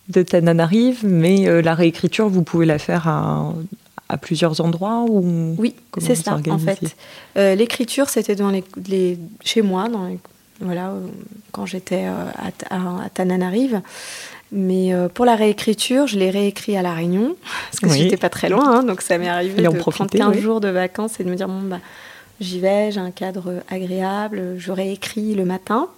[0.08, 3.52] de Tananarive, mais euh, la réécriture, vous pouvez la faire à,
[4.22, 6.96] plusieurs endroits ou Oui, c'est ça, en fait.
[7.36, 10.10] Euh, l'écriture, c'était dans les, chez moi, dans
[10.60, 10.92] voilà,
[11.52, 12.24] quand j'étais euh,
[12.70, 13.82] à, à, Tananarive.
[14.50, 17.36] Mais pour la réécriture, je l'ai réécrit à La Réunion,
[17.70, 20.60] parce que j'étais pas très loin, hein, donc ça m'est arrivé de prendre 15 jours
[20.62, 21.80] de vacances et de me dire, bon, bah,
[22.40, 25.88] j'y vais, j'ai un cadre agréable, je réécris le matin.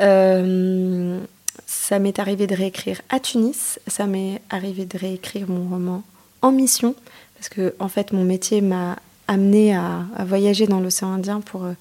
[0.00, 1.18] Euh,
[1.66, 6.02] ça m'est arrivé de réécrire à Tunis, ça m'est arrivé de réécrire mon roman
[6.40, 6.94] en mission,
[7.36, 8.96] parce que en fait mon métier m'a
[9.28, 11.72] amené à, voyager dans l'océan Indien pour euh,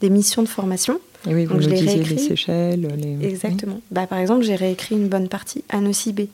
[0.00, 1.00] des missions de formation.
[1.28, 2.88] Et oui, vous Donc, je les Seychelles.
[3.22, 3.80] Exactement.
[3.90, 6.28] Bah, par exemple, j'ai réécrit une bonne partie à Nocibé,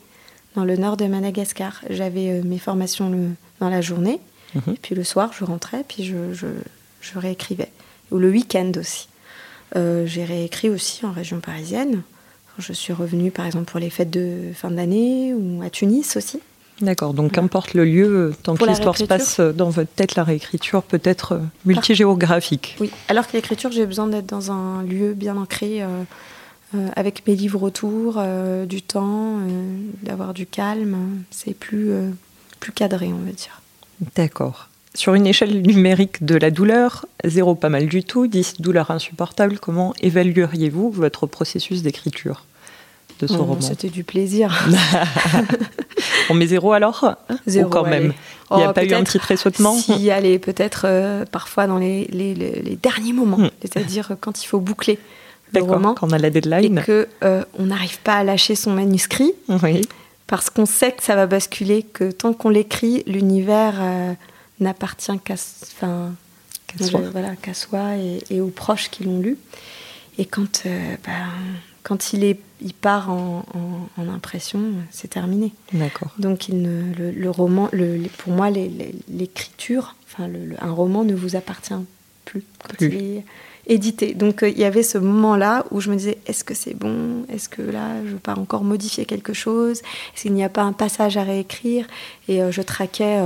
[0.55, 1.81] dans le nord de Madagascar.
[1.89, 3.29] J'avais euh, mes formations le,
[3.59, 4.19] dans la journée,
[4.55, 4.73] mhm.
[4.73, 7.71] et puis le soir, je rentrais, puis je, je réécrivais.
[8.11, 9.09] Ou le week-end aussi.
[9.75, 12.03] j'ai réécrit aussi en région parisienne.
[12.59, 16.39] Je suis revenue, par exemple, pour les fêtes de fin d'année ou à Tunis aussi.
[16.79, 20.83] D'accord, donc qu'importe le lieu, tant que l'histoire se passe dans votre tête, la réécriture
[20.83, 22.77] peut être multigéographique.
[22.79, 25.81] Oui, alors que l'écriture, j'ai besoin d'être dans un lieu bien ancré,
[26.95, 28.21] avec mes livres autour,
[28.67, 29.39] du temps,
[30.03, 31.23] d'avoir du calme.
[31.31, 31.91] C'est plus,
[32.59, 33.61] plus cadré, on va dire.
[34.15, 34.66] D'accord.
[34.97, 39.59] Sur une échelle numérique de la douleur, zéro pas mal du tout, 10 douleur insupportable,
[39.59, 42.45] comment évalueriez-vous votre processus d'écriture
[43.19, 44.67] de ce oh, roman C'était du plaisir.
[46.31, 48.11] On met zéro alors Zéro quand même.
[48.49, 51.77] Il n'y a oh, pas eu un petit tressautement Si, allez, peut-être euh, parfois dans
[51.77, 52.07] les,
[52.81, 53.51] derniers moments, hmm.
[53.61, 54.97] c'est-à-dire quand il faut boucler
[55.53, 55.93] le roman.
[55.93, 56.79] Quand on a la deadline.
[56.79, 59.33] Et qu'on euh, n'arrive pas à lâcher son manuscrit.
[59.63, 59.83] Oui
[60.27, 64.13] parce qu'on sait que ça va basculer, que tant qu'on l'écrit, l'univers euh,
[64.59, 66.11] n'appartient qu'à soi,
[67.11, 67.95] voilà, qu'à soi
[68.29, 69.37] et, aux proches qui l'ont lu.
[70.17, 71.27] Et quand, euh, ben,
[71.83, 73.43] quand il, est, il part en,
[73.97, 75.53] impression, c'est terminé.
[75.73, 76.11] D'accord.
[76.17, 81.73] Donc il ne, le, roman, le, pour moi, l'écriture, enfin, un roman ne vous appartient
[82.25, 82.43] plus.
[82.67, 83.23] plus
[83.67, 84.13] édité.
[84.13, 87.25] Donc euh, il y avait ce moment-là où je me disais est-ce que c'est bon?
[87.29, 89.79] Est-ce que là je veux pas encore modifier quelque chose?
[89.79, 91.85] Est-ce qu'il n'y a pas un passage à réécrire?
[92.27, 93.19] Et euh, je traquais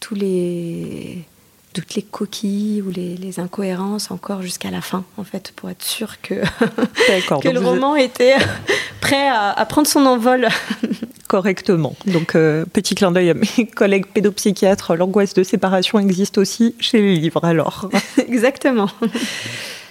[0.00, 1.24] tous les
[1.72, 6.22] toutes les coquilles ou les, incohérences encore jusqu'à la fin, en fait, pour être sûr
[6.22, 6.34] que,
[7.42, 8.36] que le roman était
[9.02, 10.48] prêt à, prendre son envol.
[11.28, 11.94] Correctement.
[12.06, 17.16] Donc, petit clin d'œil à mes collègues pédopsychiatres, l'angoisse de séparation existe aussi chez les
[17.16, 17.90] livres, alors.
[18.26, 18.88] Exactement.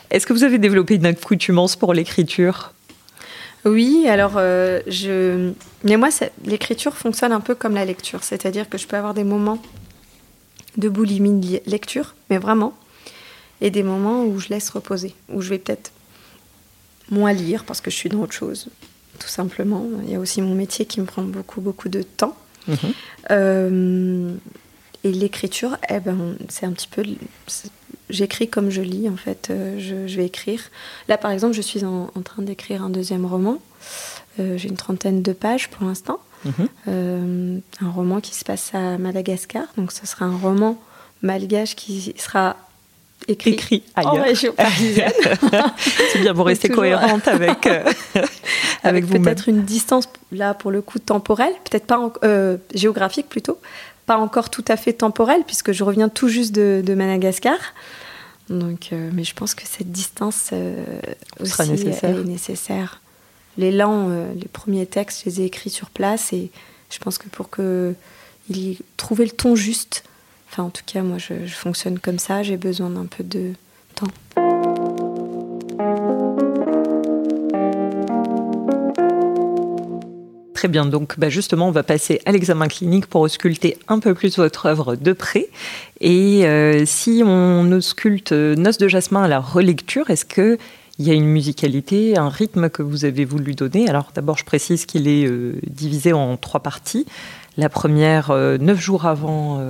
[0.09, 2.73] Est-ce que vous avez développé une accoutumance pour l'écriture?
[3.65, 5.51] Oui, alors euh, je.
[5.83, 6.09] Mais moi,
[6.45, 9.59] l'écriture fonctionne un peu comme la lecture, c'est-à-dire que je peux avoir des moments
[10.77, 12.73] de boulimie de lecture, mais vraiment,
[13.61, 15.91] et des moments où je laisse reposer, où je vais peut-être
[17.09, 18.67] moins lire parce que je suis dans autre chose,
[19.19, 19.85] tout simplement.
[20.03, 22.35] Il y a aussi mon métier qui me prend beaucoup, beaucoup de temps.
[22.67, 22.77] Mhm.
[23.31, 24.33] Euh,
[25.03, 27.03] et l'écriture, eh ben, c'est un petit peu
[28.09, 29.49] j'écris comme je lis, en fait.
[29.49, 30.61] Euh, je, vais écrire.
[31.07, 33.59] Là, par exemple, je suis en, train d'écrire un deuxième roman.
[34.39, 36.19] Euh, j'ai une trentaine de pages pour l'instant.
[36.87, 39.63] Euh, un roman qui se passe à Madagascar.
[39.77, 40.79] Donc, ce sera un roman
[41.21, 42.55] malgache qui sera
[43.27, 44.13] écrit, écrit ailleurs.
[44.13, 45.11] en région parisienne.
[46.11, 47.67] C'est bien, vous restez cohérente avec,
[48.83, 52.11] avec, vous Peut-être une distance, là, pour le coup, temporelle, peut-être pas
[52.73, 53.59] géographique plutôt,
[54.05, 57.57] pas encore tout à fait temporelle, puisque je reviens tout juste de, Madagascar.
[58.49, 60.85] Donc, euh, mais je pense que cette distance euh,
[61.39, 62.15] aussi nécessaire.
[62.15, 63.01] est nécessaire.
[63.57, 66.51] L'élan, euh, les premiers textes, je les ai écrits sur place et
[66.89, 67.95] je pense que pour que
[68.49, 70.03] il trouver le ton juste,
[70.49, 73.53] enfin en tout cas moi je fonctionne comme ça, j'ai besoin d'un peu de
[73.95, 74.07] temps.
[80.55, 84.15] Très bien, donc bah, justement, on va passer à l'examen clinique pour ausculter un peu
[84.15, 85.49] plus votre œuvre de près.
[85.99, 90.25] Et euh, si on ausculte Noce de Jasmin à la relecture, est-ce
[90.95, 94.45] qu'il y a une musicalité, un rythme que vous avez voulu donner Alors d'abord, je
[94.45, 97.05] précise qu'il est euh, divisé en trois parties.
[97.57, 99.61] La première, euh, neuf jours avant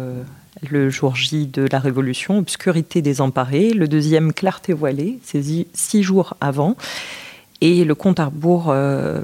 [0.70, 3.72] le jour J de la Révolution, Obscurité désemparée.
[3.72, 5.42] Le deuxième, Clarté voilée, c'est
[5.74, 6.76] six jours avant.
[7.62, 9.22] Et le compte à rebours euh,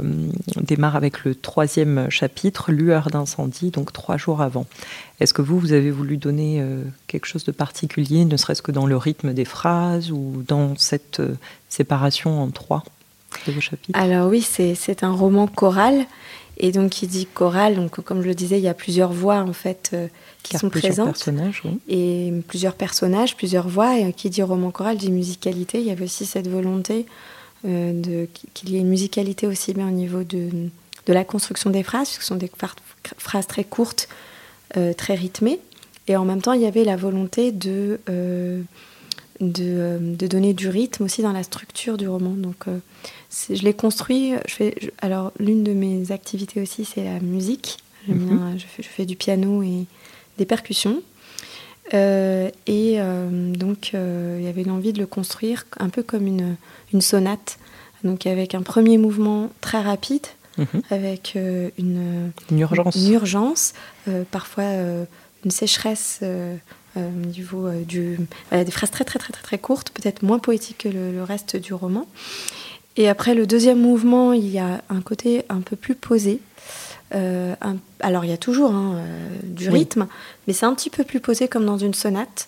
[0.61, 4.65] démarre avec le troisième chapitre, Lueur d'incendie, donc trois jours avant.
[5.19, 8.71] Est-ce que vous, vous avez voulu donner euh, quelque chose de particulier, ne serait-ce que
[8.71, 11.35] dans le rythme des phrases ou dans cette euh,
[11.67, 12.83] séparation en trois
[13.47, 13.99] de vos chapitres?
[13.99, 16.05] Alors oui, c'est un roman choral.
[16.63, 19.39] Et donc, qui dit choral, donc comme je le disais, il y a plusieurs voix
[19.39, 19.95] en fait
[20.43, 21.07] qui sont présentes.
[21.07, 21.79] Personnages, oui.
[21.89, 23.97] Et plusieurs personnages, plusieurs voix.
[23.97, 25.79] Et qui dit roman choral dit musicalité.
[25.79, 27.07] Il y avait aussi cette volonté
[27.65, 30.49] euh, qu'il y ait une musicalité aussi bien au niveau de,
[31.05, 32.51] de la construction des phrases, ce sont des
[33.17, 34.07] phrases très courtes,
[34.77, 35.59] euh, très rythmées.
[36.07, 38.61] Et en même temps, il y avait la volonté de, euh,
[39.39, 42.31] de, de, donner du rythme aussi dans la structure du roman.
[42.31, 42.65] Donc,
[43.49, 44.33] je l'ai construit.
[44.47, 47.77] Je fais, alors, l'une de mes activités aussi, c'est la musique.
[48.07, 48.55] Mhm.
[48.57, 49.85] je, fais, je, fais, du piano et
[50.39, 51.03] des percussions.
[51.93, 56.55] Et donc, il y avait l'envie de le construire un peu comme une,
[56.93, 57.57] une sonate,
[58.03, 60.25] donc avec un premier mouvement très rapide,
[60.57, 60.81] mhm.
[60.89, 63.73] avec euh, une, urgence, une urgence
[64.07, 65.05] euh, parfois euh,
[65.45, 66.21] une sécheresse
[66.95, 68.19] au niveau du,
[68.51, 71.73] des phrases très très très très très courtes, peut-être moins poétiques que le, reste du
[71.73, 72.05] roman.
[72.97, 76.41] Et après le deuxième mouvement, il y a un côté un peu plus posé,
[77.11, 79.01] alors il y a toujours hein,
[79.43, 80.07] du rythme,
[80.47, 82.47] mais c'est un petit peu plus posé comme dans une sonate.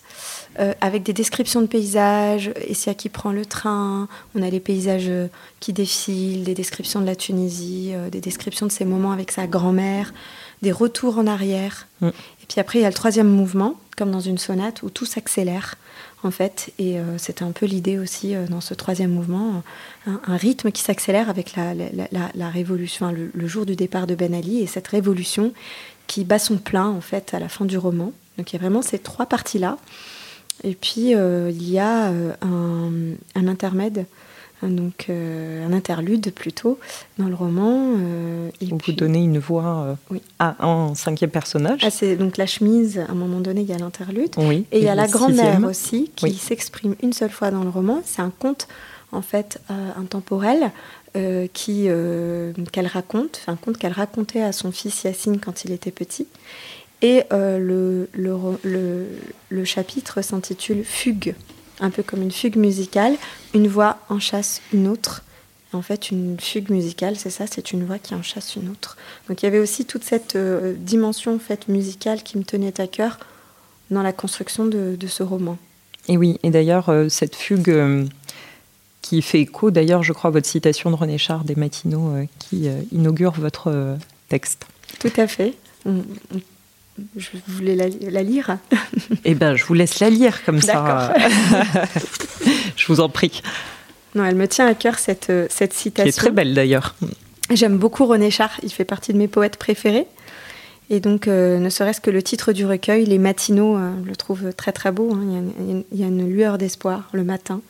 [0.80, 5.10] avec des descriptions de paysages, Essia qui prend le train, on a les paysages
[5.60, 10.12] qui défilent, des descriptions de la Tunisie, des descriptions de ses moments avec sa grand-mère,
[10.62, 11.86] des retours en arrière.
[12.00, 12.08] Mm.
[12.08, 15.06] Et puis après, il y a le troisième mouvement, comme dans une sonate, où tout
[15.06, 15.76] s'accélère,
[16.22, 16.72] en fait.
[16.78, 19.62] Et euh, c'est un peu l'idée aussi euh, dans ce troisième mouvement,
[20.06, 24.66] un, rythme qui s'accélère avec la, révolution, le, jour du départ de Ben Ali, et
[24.66, 25.52] cette révolution
[26.06, 28.12] qui bat son plein, en fait, à la fin du roman.
[28.36, 29.78] Donc il y a vraiment ces trois parties-là.
[30.62, 34.06] Et puis, euh, il y a un intermède
[34.68, 36.78] donc euh, un interlude plutôt
[37.18, 37.94] dans le roman.
[37.98, 41.80] Euh, et vous donnez une voix euh, à un cinquième personnage.
[41.84, 42.98] Ah, c'est donc la chemise.
[42.98, 44.30] À un moment donné, il y a l'interlude.
[44.36, 47.70] Oui, et il y a la grand-mère aussi qui s'exprime une seule fois dans le
[47.70, 48.02] roman.
[48.04, 48.68] C'est un conte
[49.12, 49.60] en fait
[49.96, 50.70] intemporel
[51.52, 51.88] qui
[52.72, 56.26] qu'elle raconte, un conte qu'elle racontait à son fils Yacine quand il était petit.
[57.02, 59.06] Et le, le, le,
[59.50, 61.34] le chapitre s'intitule Fugue
[61.80, 63.16] un peu comme une fugue musicale.
[63.54, 65.22] Une voix en chasse une autre.
[65.72, 68.96] En fait, une fugue musicale, c'est ça, c'est une voix qui en chasse une autre.
[69.28, 72.86] Donc il y avait aussi toute cette euh, dimension fait, musicale qui me tenait à
[72.86, 73.18] cœur
[73.90, 75.58] dans la construction de, ce roman.
[76.06, 78.04] Et oui, et d'ailleurs, euh, cette fugue euh,
[79.02, 82.68] qui fait écho, d'ailleurs, je crois, à votre citation de René Char des Matinaux qui
[82.92, 84.66] inaugure votre texte.
[85.00, 85.54] Tout à fait
[87.16, 88.58] je voulais la, lire.
[89.24, 91.14] Eh bien, je vous laisse la lire comme ça.
[92.76, 93.42] je vous en prie.
[94.14, 96.04] Non, elle me tient à cœur cette, cette citation.
[96.04, 96.94] Qui est très belle d'ailleurs.
[97.50, 100.06] J'aime beaucoup René Char, il fait partie de mes poètes préférés.
[100.90, 104.16] Et donc, euh, ne serait-ce que le titre du recueil, Les Matinaux, euh, je le
[104.16, 105.14] trouve très très beau.
[105.14, 105.44] Hein.
[105.92, 107.60] Il, y a une, lueur d'espoir le matin.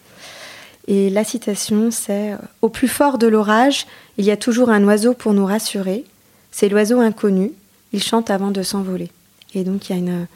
[0.88, 3.86] Et la citation, c'est Au plus fort de l'orage,
[4.18, 6.04] il y a toujours un oiseau pour nous rassurer.
[6.50, 7.52] C'est l'oiseau inconnu,
[7.94, 9.10] il chante avant de s'envoler.
[9.54, 10.26] Et donc il y a une,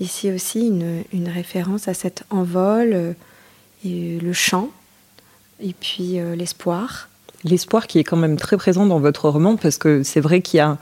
[0.00, 3.12] ici aussi une, référence à cet envol, euh,
[3.84, 4.70] et le chant,
[5.60, 7.08] et puis euh, l'espoir.
[7.44, 10.58] L'espoir qui est quand même très présent dans votre roman, parce que c'est vrai qu'il
[10.58, 10.76] y a...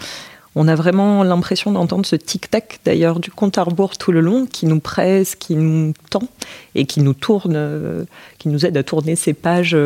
[0.57, 4.47] On a vraiment l'impression d'entendre ce tic-tac d'ailleurs du compte à rebours tout le long
[4.47, 6.29] qui nous presse, qui nous tend
[6.77, 8.05] et qui nous tourne, euh,
[8.39, 9.77] qui nous aide à tourner ces pages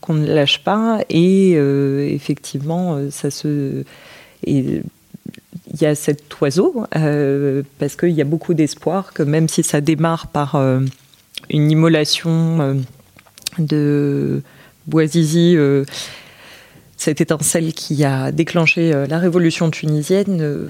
[0.00, 1.00] qu'on ne lâche pas.
[1.10, 3.82] Et effectivement, ça se.
[4.46, 4.82] Et
[5.72, 9.62] il y a cet oiseau, euh, parce qu'il y a beaucoup d'espoir que même si
[9.62, 10.80] ça démarre par euh,
[11.50, 12.74] une immolation euh,
[13.58, 14.42] de
[14.86, 15.56] Bouazizi,
[16.96, 20.68] cette étincelle qui a déclenché la révolution tunisienne,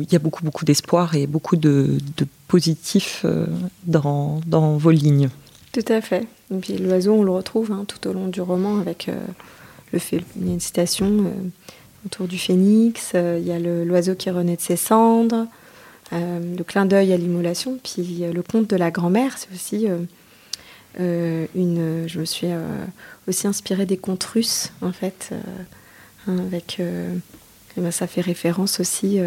[0.00, 3.24] il y a beaucoup, beaucoup d'espoir et beaucoup de, de positif
[3.86, 4.40] dans,
[4.76, 5.30] vos lignes.
[5.72, 6.26] Tout à fait.
[6.52, 9.08] Et puis l'oiseau, on le retrouve hein, tout au long du roman avec
[9.92, 11.32] le fait, une citation
[12.06, 15.46] autour du phénix, euh, il y a l'oiseau qui renaît de ses cendres,
[16.12, 19.88] euh, le clin d'œil à l'immolation, puis le conte de la grand-mère, c'est aussi
[20.98, 22.08] euh, une.
[22.08, 22.48] Je me suis
[23.26, 25.30] aussi inspirée des contes russes, en fait,
[26.26, 26.80] hein, avec.
[26.80, 29.20] Eh ben, ça fait référence aussi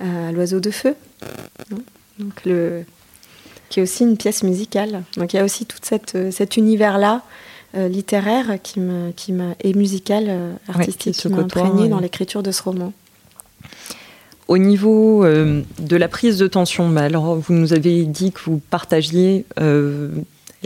[0.00, 0.94] à l'oiseau de feu,
[2.18, 2.84] donc le,
[3.70, 5.04] qui est aussi une pièce musicale.
[5.16, 7.22] Donc il y a aussi tout cet univers-là
[7.76, 12.50] euh, littéraire qui me, qui et musical, euh, artistique, qui m'a imprégné dans l'écriture de
[12.50, 12.92] ce roman.
[14.48, 18.40] Au niveau euh, de la prise de tension, bah, alors vous nous avez dit que
[18.46, 19.44] vous partagiez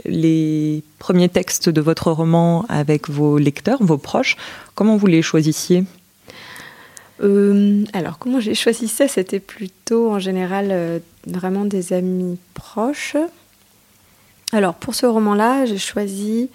[0.05, 4.37] les premiers textes de votre roman avec vos lecteurs, vos proches.
[4.73, 5.83] Comment vous les choisissiez?
[7.93, 13.15] Alors, comment j'ai choisi ça C'était plutôt en général vraiment des amis proches.
[14.53, 16.49] Alors, pour ce roman-là, j'ai choisi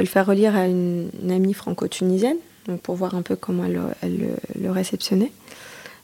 [0.00, 2.38] de le faire relire à une, amie franco-tunisienne,
[2.82, 3.64] pour voir un peu comment
[4.02, 5.32] elle, le réceptionnait.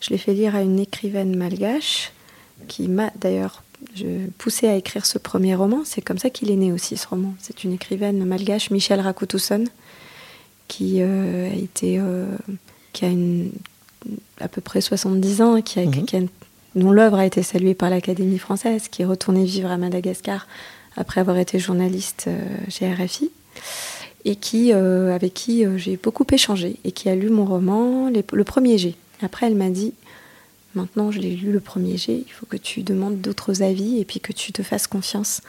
[0.00, 2.12] Je l'ai fait lire à une écrivaine malgache
[2.68, 3.62] qui m'a d'ailleurs
[4.38, 5.82] poussé à écrire ce premier roman.
[5.84, 7.34] C'est comme ça qu'il est né aussi, ce roman.
[7.40, 9.64] C'est une écrivaine malgache, Michel Rakoutousson,
[10.68, 12.26] qui euh, a été, euh,
[12.92, 13.50] qui a une,
[14.40, 16.28] à peu près 70 ans, qui mhm.
[16.74, 20.46] dont l'œuvre a été saluée par l'Académie française, qui est retournée vivre à Madagascar
[20.96, 23.30] après avoir été journaliste euh, chez RFI
[24.24, 28.10] et qui, euh, avec qui euh, j'ai beaucoup échangé et qui a lu mon roman,
[28.10, 28.94] le premier jet.
[29.22, 29.94] Après, elle m'a dit
[30.76, 34.04] Maintenant, je l'ai lu le premier jet, il faut que tu demandes d'autres avis et
[34.04, 35.40] puis que tu te fasses confiance.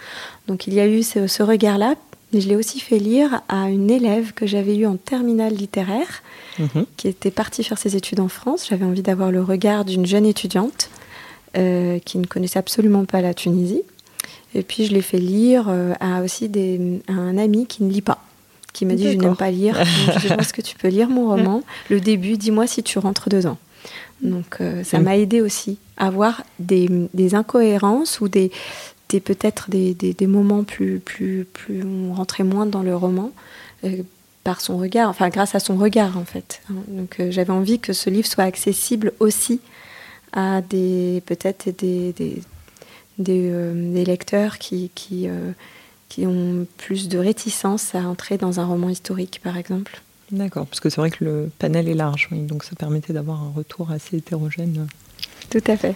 [0.47, 1.95] Donc, il y a eu ce, regard-là.
[2.33, 6.23] Mais je l'ai aussi fait lire à une élève que j'avais eue en terminale littéraire,
[6.59, 6.85] mhm.
[6.97, 8.67] qui était partie faire ses études en France.
[8.69, 10.89] J'avais envie d'avoir le regard d'une jeune étudiante
[11.57, 13.83] euh, qui ne connaissait absolument pas la Tunisie.
[14.55, 15.69] Et puis je l'ai fait lire
[15.99, 18.23] à aussi des, à un ami qui ne lit pas
[18.73, 19.75] qui m'a dit je n'aime pas lire.
[20.19, 21.63] je pense que tu peux lire mon roman?
[21.89, 23.57] Le début, dis-moi si tu rentres dedans.
[24.21, 28.51] Donc ça m'a aidé aussi à voir des, des incohérences ou des,
[29.09, 33.31] des peut-être des, des, moments plus, plus, plus, on rentrait moins dans le roman
[34.43, 36.61] par son regard, enfin grâce à son regard en fait.
[36.69, 36.75] Hein.
[36.87, 39.59] Donc j'avais envie que ce livre soit accessible aussi
[40.33, 42.13] à des peut-être des,
[43.19, 45.27] des, des, lecteurs qui, qui,
[46.09, 50.01] qui ont plus de réticence à entrer dans un roman historique, par exemple.
[50.31, 53.51] D'accord, parce que c'est vrai que le panel est large, donc ça permettait d'avoir un
[53.55, 54.87] retour assez hétérogène.
[55.49, 55.95] Tout à fait.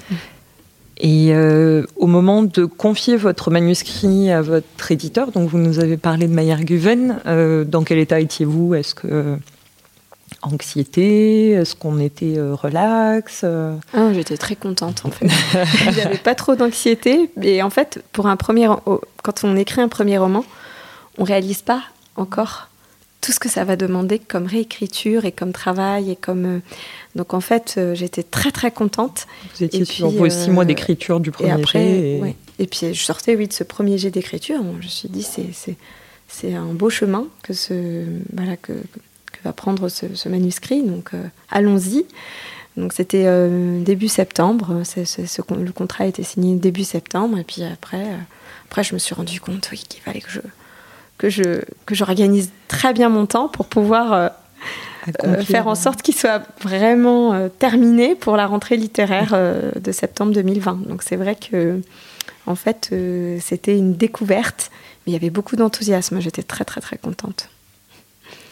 [0.97, 5.97] Et euh, au moment de confier votre manuscrit à votre éditeur, donc vous nous avez
[5.97, 8.76] parlé de Mayer Guven, euh, dans quel état étiez-vous?
[8.76, 9.38] Est-ce que
[10.42, 13.76] anxiété Est-ce qu'on était euh, relax euh?
[13.94, 15.28] ah, J'étais très contente en fait.
[16.06, 17.30] Avait pas trop d'anxiété.
[17.42, 18.68] Et en fait, pour un premier,
[19.24, 20.44] quand on écrit un premier roman,
[21.18, 21.84] on réalise pas
[22.16, 22.68] encore
[23.22, 26.60] tout ce que ça va demander comme réécriture et comme travail et comme euh,
[27.14, 29.28] donc en fait j'étais très très contente.
[29.56, 32.36] Vous étiez sur vos six mois d'écriture du premier et après, jet.
[32.58, 32.66] Et...
[32.66, 34.58] puis je sortais oui de ce premier jet d'écriture.
[34.80, 35.76] je me suis dit c'est
[36.28, 38.74] c'est un beau chemin que ce voilà que
[39.44, 40.84] va prendre ce, manuscrit.
[40.84, 42.06] Donc euh, allons-y.
[42.78, 44.84] Donc c'était euh, début septembre.
[44.84, 47.38] le contrat a été signé début septembre.
[47.38, 48.18] Et puis après, euh,
[48.70, 50.39] après je me suis rendu compte qu'il fallait que je
[51.18, 54.32] que je que j'organise très bien mon temps pour pouvoir
[55.44, 59.36] faire en sorte qu'il soit vraiment terminé pour la rentrée littéraire
[59.80, 60.88] de septembre 2020.
[60.88, 61.80] Donc c'est vrai que
[62.48, 62.92] en fait
[63.39, 64.72] c'était une découverte,
[65.06, 66.20] mais il y avait beaucoup d'enthousiasme.
[66.20, 67.50] J'étais très très très contente.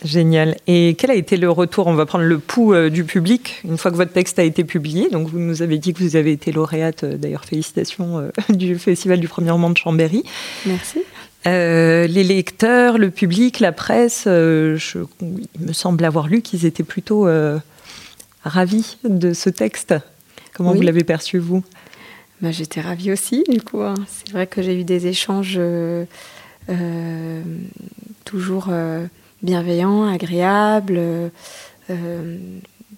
[0.04, 0.56] Génial.
[0.68, 3.78] Et quel a été le retour On va prendre le pouls euh, du public une
[3.78, 5.10] fois que votre texte a été publié?
[5.10, 8.80] Donc, vous nous avez dit que vous avez été lauréate, euh, d'ailleurs, félicitations, euh, du
[8.80, 10.24] Festival du premier roman de Chambéry.
[10.66, 11.00] Merci.
[11.46, 17.28] les lecteurs, le public, la presse, je, il me semble avoir lu qu'ils étaient plutôt
[18.44, 19.96] ravis de ce texte.
[20.54, 21.64] Comment vous l'avez perçu, vous?
[22.42, 23.82] Bah, J'étais ravie aussi, du coup.
[23.82, 23.96] Hein.
[24.08, 25.60] C'est vrai que j'ai eu des échanges
[28.26, 28.70] toujours
[29.42, 30.96] bienveillant, agréable.
[30.98, 31.30] Euh,
[31.90, 32.38] euh,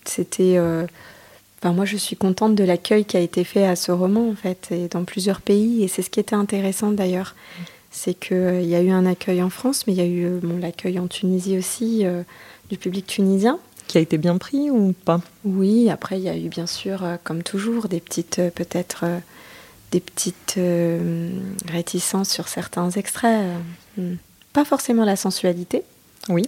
[0.06, 0.58] c'était.
[0.58, 0.86] Euh,
[1.60, 4.36] enfin, moi, je suis contente de l'accueil qui a été fait à ce roman, en
[4.36, 5.84] fait, et dans plusieurs pays.
[5.84, 7.36] Et c'est ce qui était intéressant d'ailleurs.
[7.92, 10.58] C'est qu'il y a eu un accueil en France, mais il y a eu bon,
[10.60, 12.06] l'accueil en Tunisie aussi,
[12.70, 13.60] du public tunisien.
[13.88, 15.20] Qui a été bien pris ou pas?
[15.44, 19.04] Oui, après, il y a eu bien sûr, comme toujours, des petites, peut-être,
[19.92, 20.58] des petites
[21.70, 23.44] réticences sur certains extraits.
[24.54, 25.84] Pas forcément la sensualité,
[26.30, 26.44] oui.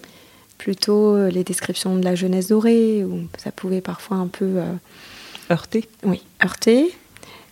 [0.58, 4.46] Plutôt euh, les descriptions de la jeunesse dorée, où ça pouvait parfois un peu...
[4.58, 4.74] Euh,
[5.52, 6.94] heurter Oui, heurter.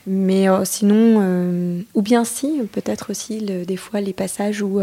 [0.07, 4.80] Mais euh, sinon, ou bien si, peut-être aussi des fois les passages où,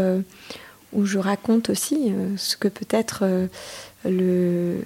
[0.93, 3.25] où je raconte aussi ce que peut-être
[4.05, 4.77] le,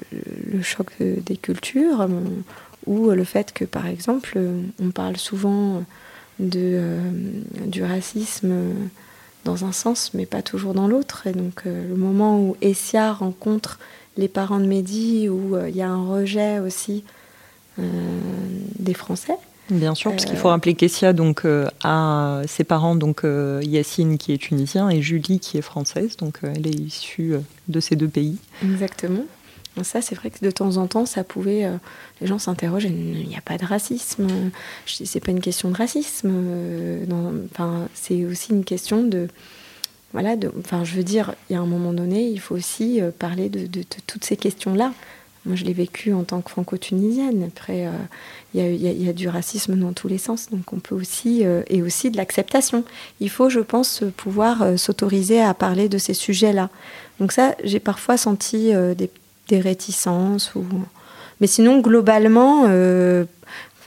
[0.52, 2.08] le, choc des cultures,
[2.88, 4.40] ou le fait que par exemple,
[4.82, 5.84] on parle souvent
[6.40, 6.82] de,
[7.68, 8.74] du racisme
[9.44, 11.28] dans un sens, mais pas toujours dans l'autre.
[11.28, 13.80] Et donc, euh, le moment où Essia rencontre
[14.18, 17.04] les parents de Mehdi, où euh, il y a un rejet aussi
[17.80, 17.84] euh,
[18.80, 19.36] des Français.
[19.70, 21.48] Bien sûr, parce qu'il faut rappeler qu'Essia donc
[21.86, 23.22] a ses parents donc
[23.62, 27.36] Yacine qui est tunisien et Julie qui est française, donc elle est issue
[27.70, 28.36] de ces deux pays.
[28.62, 29.24] Exactement.
[29.82, 31.66] Ça, c'est vrai que de temps en temps, ça pouvait.
[31.66, 31.78] Euh,
[32.22, 32.84] les gens s'interrogent.
[32.84, 34.28] Il n'y a pas de racisme.
[34.86, 36.30] C'est pas une question de racisme.
[36.32, 37.06] Euh,
[37.52, 39.28] enfin, c'est aussi une question de.
[40.12, 40.36] Voilà.
[40.60, 43.50] enfin, je veux dire, il y a un moment donné, il faut aussi euh, parler
[43.50, 43.68] de,
[44.06, 44.94] toutes ces questions-là.
[45.48, 47.44] Moi, je l'ai vécu en tant que franco-tunisienne.
[47.44, 47.90] Après,
[48.54, 50.50] il y, a du racisme dans tous les sens.
[50.52, 51.44] Donc, on peut aussi.
[51.68, 52.86] et aussi de l'acceptation.
[53.20, 56.70] Il faut, je pense, pouvoir s'autoriser à parler de ces sujets-là.
[57.20, 59.10] Donc, ça, j'ai parfois senti des
[59.48, 60.54] des réticences.
[60.56, 60.66] Ou...
[61.42, 63.26] Mais sinon, globalement, euh,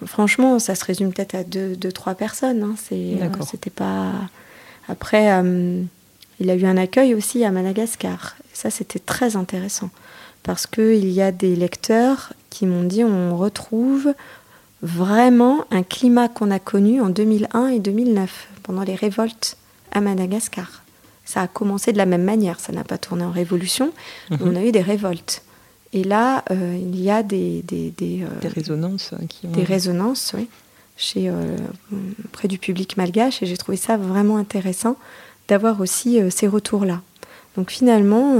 [0.04, 2.62] franchement, ça se résume peut-être à deux, deux, trois personnes.
[2.62, 2.74] Hein.
[2.92, 4.12] Euh, c'était pas.
[4.88, 5.82] Après, euh,
[6.40, 8.36] il a eu un accueil aussi à Madagascar.
[8.52, 9.90] Ça, c'était très intéressant.
[10.42, 14.14] Parce qu'il y a des lecteurs qui m'ont dit on retrouve
[14.82, 19.56] vraiment un climat qu'on a connu en 2001 et 2009, pendant les révoltes
[19.92, 20.82] à Madagascar.
[21.24, 23.92] Ça a commencé de la même manière, ça n'a pas tourné en révolution,
[24.30, 24.38] mhm.
[24.42, 25.42] on a eu des révoltes.
[25.96, 29.14] Et là, euh, il y a des, des, des, euh, résonances.
[29.30, 30.46] Qui Des résonances, oui,
[30.98, 31.56] chez, euh,
[32.32, 33.42] près du public malgache.
[33.42, 34.96] Et j'ai trouvé ça vraiment intéressant
[35.48, 37.00] d'avoir aussi ces retours-là.
[37.56, 38.34] Donc finalement,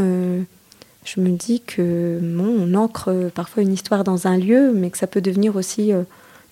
[1.04, 4.98] je me dis que bon, on ancre parfois une histoire dans un lieu, mais que
[4.98, 5.92] ça peut devenir aussi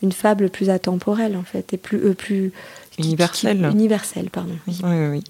[0.03, 2.15] une fable plus atemporelle, en fait, et plus...
[2.15, 2.53] plus
[2.97, 3.69] universelle.
[3.73, 4.55] universelle, pardon.
[4.67, 5.25] Oui, oui, oui.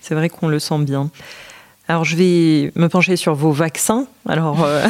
[0.00, 1.10] C'est vrai qu'on le sent bien.
[1.88, 4.06] Alors je vais me pencher sur vos vaccins.
[4.28, 4.86] Alors euh,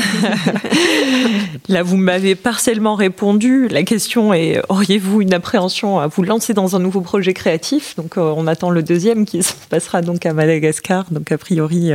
[1.68, 3.66] là, vous m'avez partiellement répondu.
[3.68, 7.97] La question est auriez-vous une appréhension à vous lancer dans un nouveau projet créatif?
[7.97, 11.07] Donc euh, on attend le deuxième qui se passera donc à Madagascar.
[11.11, 11.93] Donc a priori,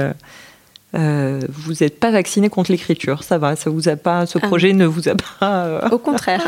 [0.96, 3.24] euh, vous n'êtes pas vacciné contre l'écriture.
[3.24, 4.26] Ça va, ça vous a pas.
[4.26, 5.90] Ce ah projet ne vous a pas.
[5.92, 6.44] Au contraire.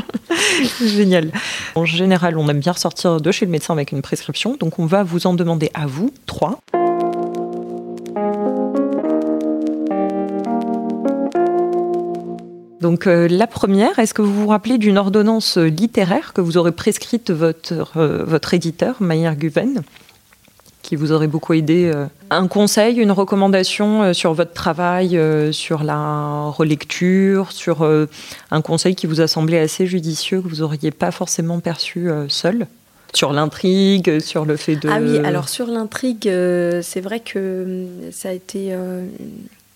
[0.82, 1.32] Génial.
[1.74, 4.56] En général, on aime bien ressortir de chez le médecin avec une prescription.
[4.58, 6.60] Donc on va vous en demander à vous trois.
[12.80, 16.72] Donc euh, la première, est-ce que vous vous rappelez d'une ordonnance littéraire que vous aurez
[16.72, 19.82] prescrite votre, euh, votre éditeur, Mayer Guven,
[20.82, 25.20] qui vous aurait beaucoup aidé euh, Un conseil, une recommandation sur votre travail,
[25.52, 27.82] sur la relecture, sur
[28.50, 32.68] un conseil qui vous a semblé assez judicieux, que vous n'auriez pas forcément perçu seul?
[33.12, 34.88] Sur l'intrigue, sur le fait de...
[34.88, 36.30] Ah oui, alors sur l'intrigue,
[36.82, 38.76] c'est vrai que ça a été...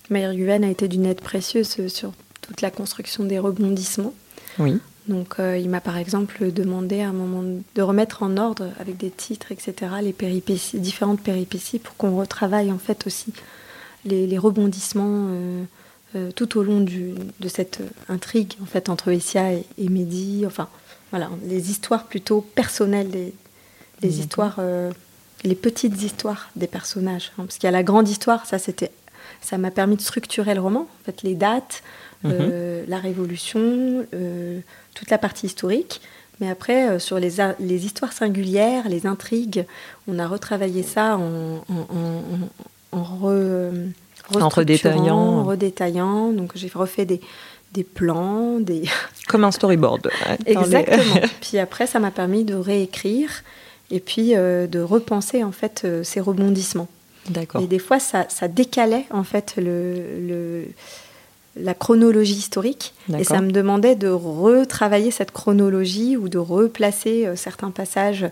[0.09, 2.11] Mayer Guven a été d'une aide précieuse sur
[2.43, 4.13] toute la construction des rebondissements.
[4.59, 4.79] Oui.
[5.07, 8.97] Donc euh, il m'a par exemple demandé à un moment de remettre en ordre avec
[8.97, 13.33] des titres, etc., les péripéties, différentes péripéties pour qu'on retravaille en fait aussi
[14.05, 15.63] les, rebondissements euh,
[16.15, 20.45] euh, tout au long du, de cette intrigue en fait entre Essia et, Mehdi.
[20.45, 20.69] Enfin
[21.11, 23.33] voilà, les histoires plutôt personnelles, les,
[24.01, 24.59] les histoires,
[25.43, 27.31] les petites histoires des personnages.
[27.37, 27.43] Hein.
[27.43, 28.91] parce qu'il y a la grande histoire, ça c'était,
[29.39, 31.83] ça m'a permis de structurer le roman, en fait les dates
[32.25, 34.59] euh, la Révolution, euh,
[34.93, 36.01] toute la partie historique.
[36.39, 39.65] Mais après, euh, sur les, les, histoires singulières, les intrigues,
[40.07, 43.03] on a retravaillé ça en, en, en,
[44.49, 45.43] redétaillant.
[45.43, 46.31] redétaillant.
[46.31, 47.21] Donc j'ai refait des,
[47.73, 48.83] des plans, des...
[49.27, 50.09] Comme un storyboard.
[50.45, 51.27] Exactement.
[51.41, 53.43] puis après, ça m'a permis de réécrire
[53.91, 56.87] et puis de repenser en fait ces rebondissements.
[57.29, 57.61] D'accord.
[57.61, 60.65] Et des fois, ça, ça décalait en fait le, le
[61.55, 67.35] la chronologie historique et ça me demandait de retravailler cette chronologie ou de replacer euh,
[67.35, 68.25] certains passages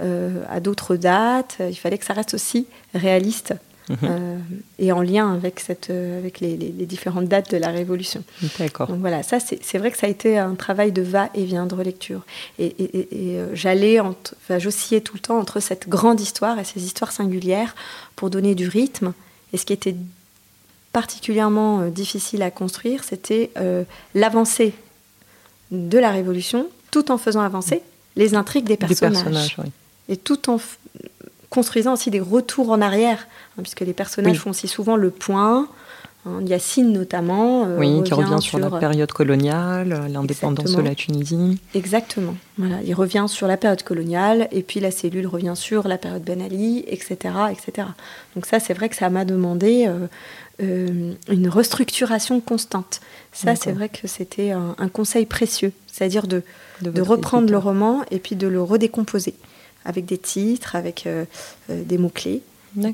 [0.00, 1.58] euh, à d'autres dates.
[1.60, 3.54] Il fallait que ça reste aussi réaliste
[3.88, 3.96] mhm.
[4.02, 4.38] euh,
[4.80, 8.24] et en lien avec, cette, avec les, différentes dates de la Révolution.
[8.58, 8.88] D'accord.
[8.88, 12.22] Donc voilà, ça c'est vrai que ça a été un travail de va-et-vient de relecture.
[12.58, 17.12] Et, et j'allais, enfin, j'oscillais tout le temps entre cette grande histoire et ces histoires
[17.12, 17.76] singulières
[18.16, 19.12] pour donner du rythme.
[19.52, 19.94] Et ce qui était
[20.96, 23.84] particulièrement euh, difficile à construire, c'était euh,
[24.14, 24.72] l'avancée
[25.70, 27.82] de la Révolution, tout en faisant avancer
[28.16, 29.58] les intrigues des personnages.
[30.08, 30.58] Et tout en
[31.50, 33.26] construisant aussi des retours en arrière,
[33.58, 35.68] hein, puisque les personnages font si souvent le point.
[36.26, 37.64] Hein, Yacine notamment.
[37.64, 41.58] Euh, oui, qui revient sur, la période coloniale, l'indépendance de la Tunisie.
[41.74, 42.34] Exactement.
[42.58, 46.22] Voilà, il revient sur la période coloniale, et puis la cellule revient sur la période
[46.22, 47.16] Ben Ali, etc.
[47.50, 47.88] etc.
[48.34, 49.88] Donc ça, c'est vrai que ça m'a demandé
[50.62, 53.00] euh, une restructuration constante.
[53.32, 56.42] Ça, c'est vrai que c'était un, conseil précieux, c'est-à-dire de,
[56.80, 59.34] de, reprendre le roman et puis de le redécomposer
[59.84, 61.24] avec des titres, avec euh,
[61.70, 62.42] euh, des mots-clés,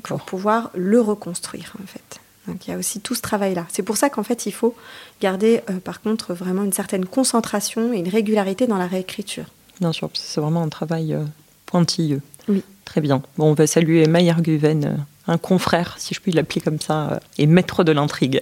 [0.03, 2.19] pour pouvoir le reconstruire en fait.
[2.47, 3.65] Donc il y a aussi tout ce travail-là.
[3.71, 4.75] C'est pour ça qu'en fait il faut
[5.21, 9.45] garder par contre vraiment une certaine concentration et une régularité dans la réécriture.
[9.79, 11.17] Bien sûr, c'est vraiment un travail
[11.65, 12.21] pointilleux.
[12.47, 12.63] Oui.
[12.85, 13.21] Très bien.
[13.37, 17.19] Bon, on va saluer Mayer Guven un confrère, si je puis l'appeler comme ça, euh,
[17.37, 18.41] et maître de l'intrigue.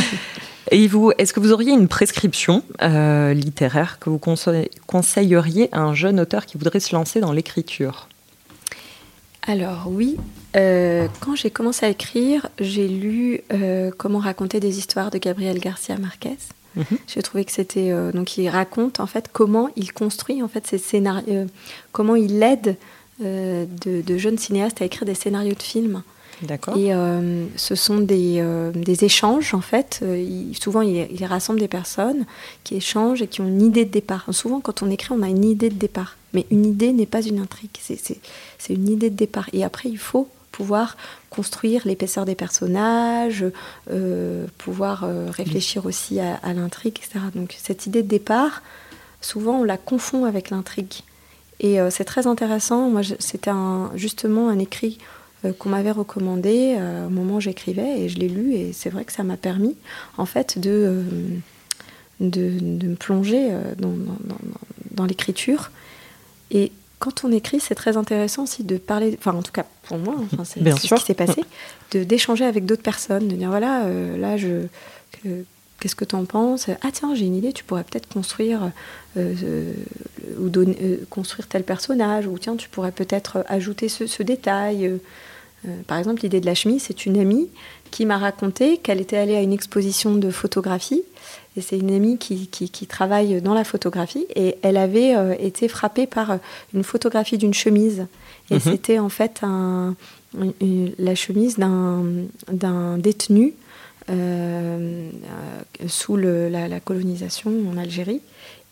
[0.70, 4.20] et vous, est-ce que vous auriez une prescription euh, littéraire que vous
[4.86, 8.08] conseilleriez à un jeune auteur qui voudrait se lancer dans l'écriture?
[9.46, 10.16] Alors oui,
[10.56, 13.40] euh, quand j'ai commencé à écrire, j'ai lu
[13.98, 16.36] Comment raconter des histoires de Gabriel Garcia Marquez.
[16.76, 16.84] Mhm.
[17.06, 20.78] J'ai trouvé que c'était donc il raconte en fait comment il construit en fait ses
[20.78, 21.46] scénarios,
[21.92, 22.76] comment il aide
[23.24, 26.02] euh, de, jeunes cinéastes à écrire des scénarios de films.
[26.42, 26.76] D'accord.
[26.76, 30.04] Et euh, ce sont des, euh, des, échanges, en fait.
[30.60, 32.24] souvent, il, il, rassemble des personnes
[32.64, 34.24] qui échangent et qui ont une idée de départ.
[34.30, 36.16] Souvent, quand on écrit, on a une idée de départ.
[36.32, 37.70] Mais une idée n'est pas une intrigue.
[37.80, 38.20] C'est
[38.70, 39.48] une idée de départ.
[39.52, 40.96] Et après, il faut pouvoir
[41.30, 43.44] construire l'épaisseur des personnages,
[44.58, 47.24] pouvoir réfléchir aussi à, l'intrigue, etc.
[47.34, 48.62] Donc, cette idée de départ,
[49.22, 51.02] souvent, on la confond avec l'intrigue.
[51.62, 52.90] Et euh, c'est très intéressant.
[52.90, 53.52] Moi, c'était
[53.94, 54.98] justement un écrit
[55.44, 58.90] euh, qu'on m'avait recommandé euh, au moment où j'écrivais et je l'ai lu et c'est
[58.90, 59.76] vrai que ça m'a permis
[60.18, 61.04] en fait de,
[62.20, 63.94] de, me plonger dans,
[64.90, 65.70] dans, l'écriture.
[66.50, 66.72] Et
[67.02, 70.14] quand on écrit, c'est très intéressant aussi de parler, enfin en tout cas pour moi,
[70.32, 71.42] enfin, c'est ce qui s'est passé,
[71.90, 74.66] d'échanger avec d'autres personnes, de dire voilà, là je,
[75.82, 76.68] Qu'est-ce que tu en penses?
[76.82, 78.70] Ah tiens, j'ai une idée, tu pourrais peut-être construire
[79.16, 79.72] euh, euh,
[80.38, 85.00] ou donner, euh, construire tel personnage, ou tiens, tu pourrais peut-être ajouter ce, détail.
[85.88, 87.48] par exemple, l'idée de la chemise, c'est une amie
[87.90, 91.02] qui m'a raconté qu'elle était allée à une exposition de photographie.
[91.56, 94.26] Et c'est une amie qui, qui, travaille dans la photographie.
[94.34, 96.38] Et elle avait été frappée par
[96.72, 98.06] une photographie d'une chemise.
[98.50, 98.60] Et mhm.
[98.60, 99.94] c'était en fait un,
[100.98, 103.54] la chemise d'un détenu
[104.10, 105.10] euh,
[105.86, 108.20] sous la, colonisation en Algérie.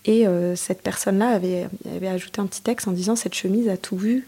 [0.06, 3.76] Et euh, cette personne-là avait, avait, ajouté un petit texte en disant Cette chemise a
[3.76, 4.26] tout vu.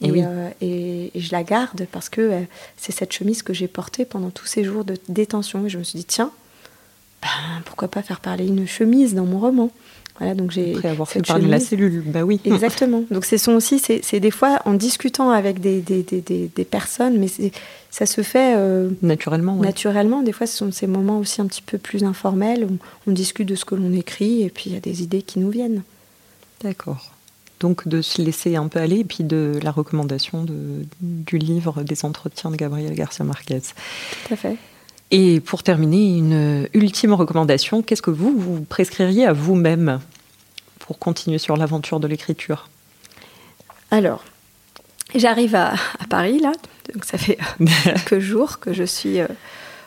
[0.00, 2.44] Et, euh, et, je la garde parce que
[2.76, 5.66] c'est cette chemise que j'ai portée pendant tous ces jours de détention.
[5.66, 6.30] Et je me suis dit Tiens,
[7.22, 9.70] ben, pourquoi pas faire parler une chemise dans mon roman
[10.18, 12.40] voilà, donc j'ai Après avoir fait parler la cellule, bah oui.
[12.44, 13.04] Exactement.
[13.10, 17.18] Donc ce sont aussi, c'est des fois en discutant avec des, des, des, des personnes,
[17.18, 17.28] mais
[17.90, 19.54] ça se fait euh, naturellement.
[19.56, 23.12] Naturellement, des fois ce sont ces moments aussi un petit peu plus informels où on
[23.12, 25.50] discute de ce que l'on écrit et puis il y a des idées qui nous
[25.50, 25.82] viennent.
[26.64, 27.12] D'accord.
[27.60, 31.82] Donc de se laisser un peu aller et puis de la recommandation de, du livre
[31.82, 33.60] des entretiens de Gabriel Garcia Marquez.
[33.60, 34.56] Tout à fait.
[35.10, 40.00] Et pour terminer, une ultime recommandation, qu'est-ce que vous, vous prescririez à vous-même
[40.80, 42.68] pour continuer sur l'aventure de l'écriture?
[43.90, 44.22] Alors,
[45.14, 45.74] j'arrive à,
[46.10, 46.52] Paris, là,
[46.92, 47.38] donc ça fait
[47.84, 49.28] quelques jours que je suis euh,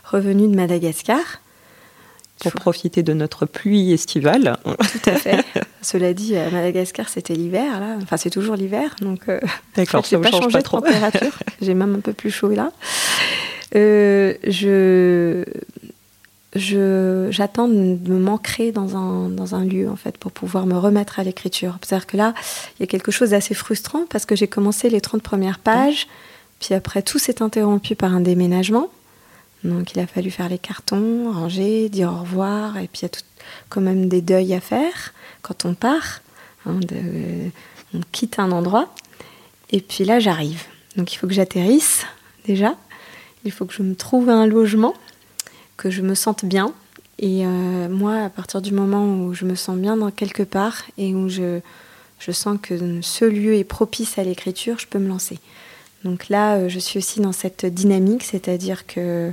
[0.05, 1.19] revenue de Madagascar.
[2.39, 4.57] Pour profiter de notre pluie estivale.
[4.63, 5.45] Tout à fait.
[5.83, 7.97] Cela dit, à Madagascar, c'était l'hiver, là.
[8.01, 9.39] Enfin, c'est toujours l'hiver, donc euh,
[9.75, 11.37] D'accord, ça pas changé de température.
[11.61, 12.71] J'ai même un peu plus chaud là.
[13.75, 15.43] Euh, je
[16.53, 21.19] j'attends de me manquer dans un, dans un lieu en fait pour pouvoir me remettre
[21.19, 21.77] à l'écriture.
[21.81, 22.33] C'est-à-dire que là,
[22.77, 26.07] il y a quelque chose d'assez frustrant parce que j'ai commencé les 30 premières pages,
[26.59, 28.89] puis après tout s'est interrompu par un déménagement.
[29.63, 33.05] Donc il a fallu faire les cartons, ranger, dire au revoir, et puis il y
[33.05, 33.21] a tout,
[33.69, 36.21] quand même des deuils à faire quand on part.
[36.65, 36.79] Hein,
[37.93, 38.93] on quitte un endroit.
[39.71, 40.63] Et puis là, j'arrive.
[40.97, 42.05] Donc il faut que j'atterrisse
[42.45, 42.75] déjà.
[43.43, 44.93] Il faut que je me trouve un logement,
[45.77, 46.73] que je me sente bien.
[47.19, 50.83] Et euh, moi, à partir du moment où je me sens bien dans quelque part
[50.97, 51.59] et où je,
[52.31, 55.39] sens que ce lieu est propice à l'écriture, je peux me lancer.
[56.03, 59.31] Donc là, euh, je suis aussi dans cette dynamique, c'est-à-dire que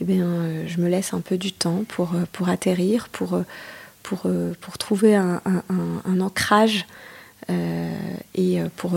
[0.00, 2.14] eh bien, euh, je me laisse un peu du temps pour,
[2.48, 3.42] atterrir, pour,
[4.78, 5.40] trouver un,
[6.20, 6.86] ancrage
[7.48, 8.92] et pour,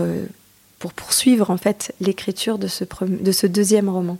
[0.78, 4.18] pour poursuivre en fait l'écriture de ce deuxième roman.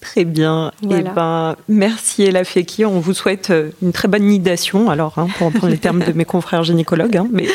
[0.00, 0.72] Très bien.
[0.82, 2.84] Eh ben, merci Ella Feki.
[2.84, 6.12] On vous souhaite euh, une très bonne nidation, alors, hein, pour reprendre les termes de
[6.12, 7.16] mes confrères gynécologues.
[7.16, 7.48] Hein, mais...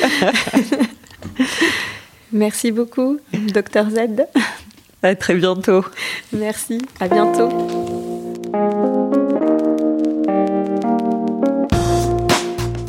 [2.33, 3.17] merci beaucoup,
[3.53, 4.25] docteur Z.
[5.03, 5.85] À très bientôt.
[6.33, 6.79] Merci.
[6.99, 7.49] À bientôt.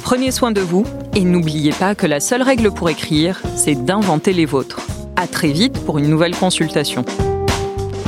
[0.03, 0.85] Prenez soin de vous
[1.15, 4.81] et n'oubliez pas que la seule règle pour écrire, c'est d'inventer les vôtres.
[5.17, 7.05] À très vite pour une nouvelle consultation.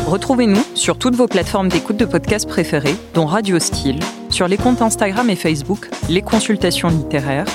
[0.07, 3.99] Retrouvez-nous sur toutes vos plateformes d'écoute de podcasts préférées, dont Radio Style,
[4.31, 7.47] sur les comptes Instagram et Facebook, les consultations littéraires,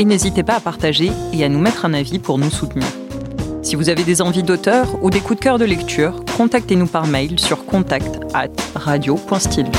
[0.00, 2.88] et n'hésitez pas à partager et à nous mettre un avis pour nous soutenir.
[3.62, 7.06] Si vous avez des envies d'auteur ou des coups de cœur de lecture, contactez-nous par
[7.06, 8.18] mail sur contact
[8.74, 9.70] radio.style.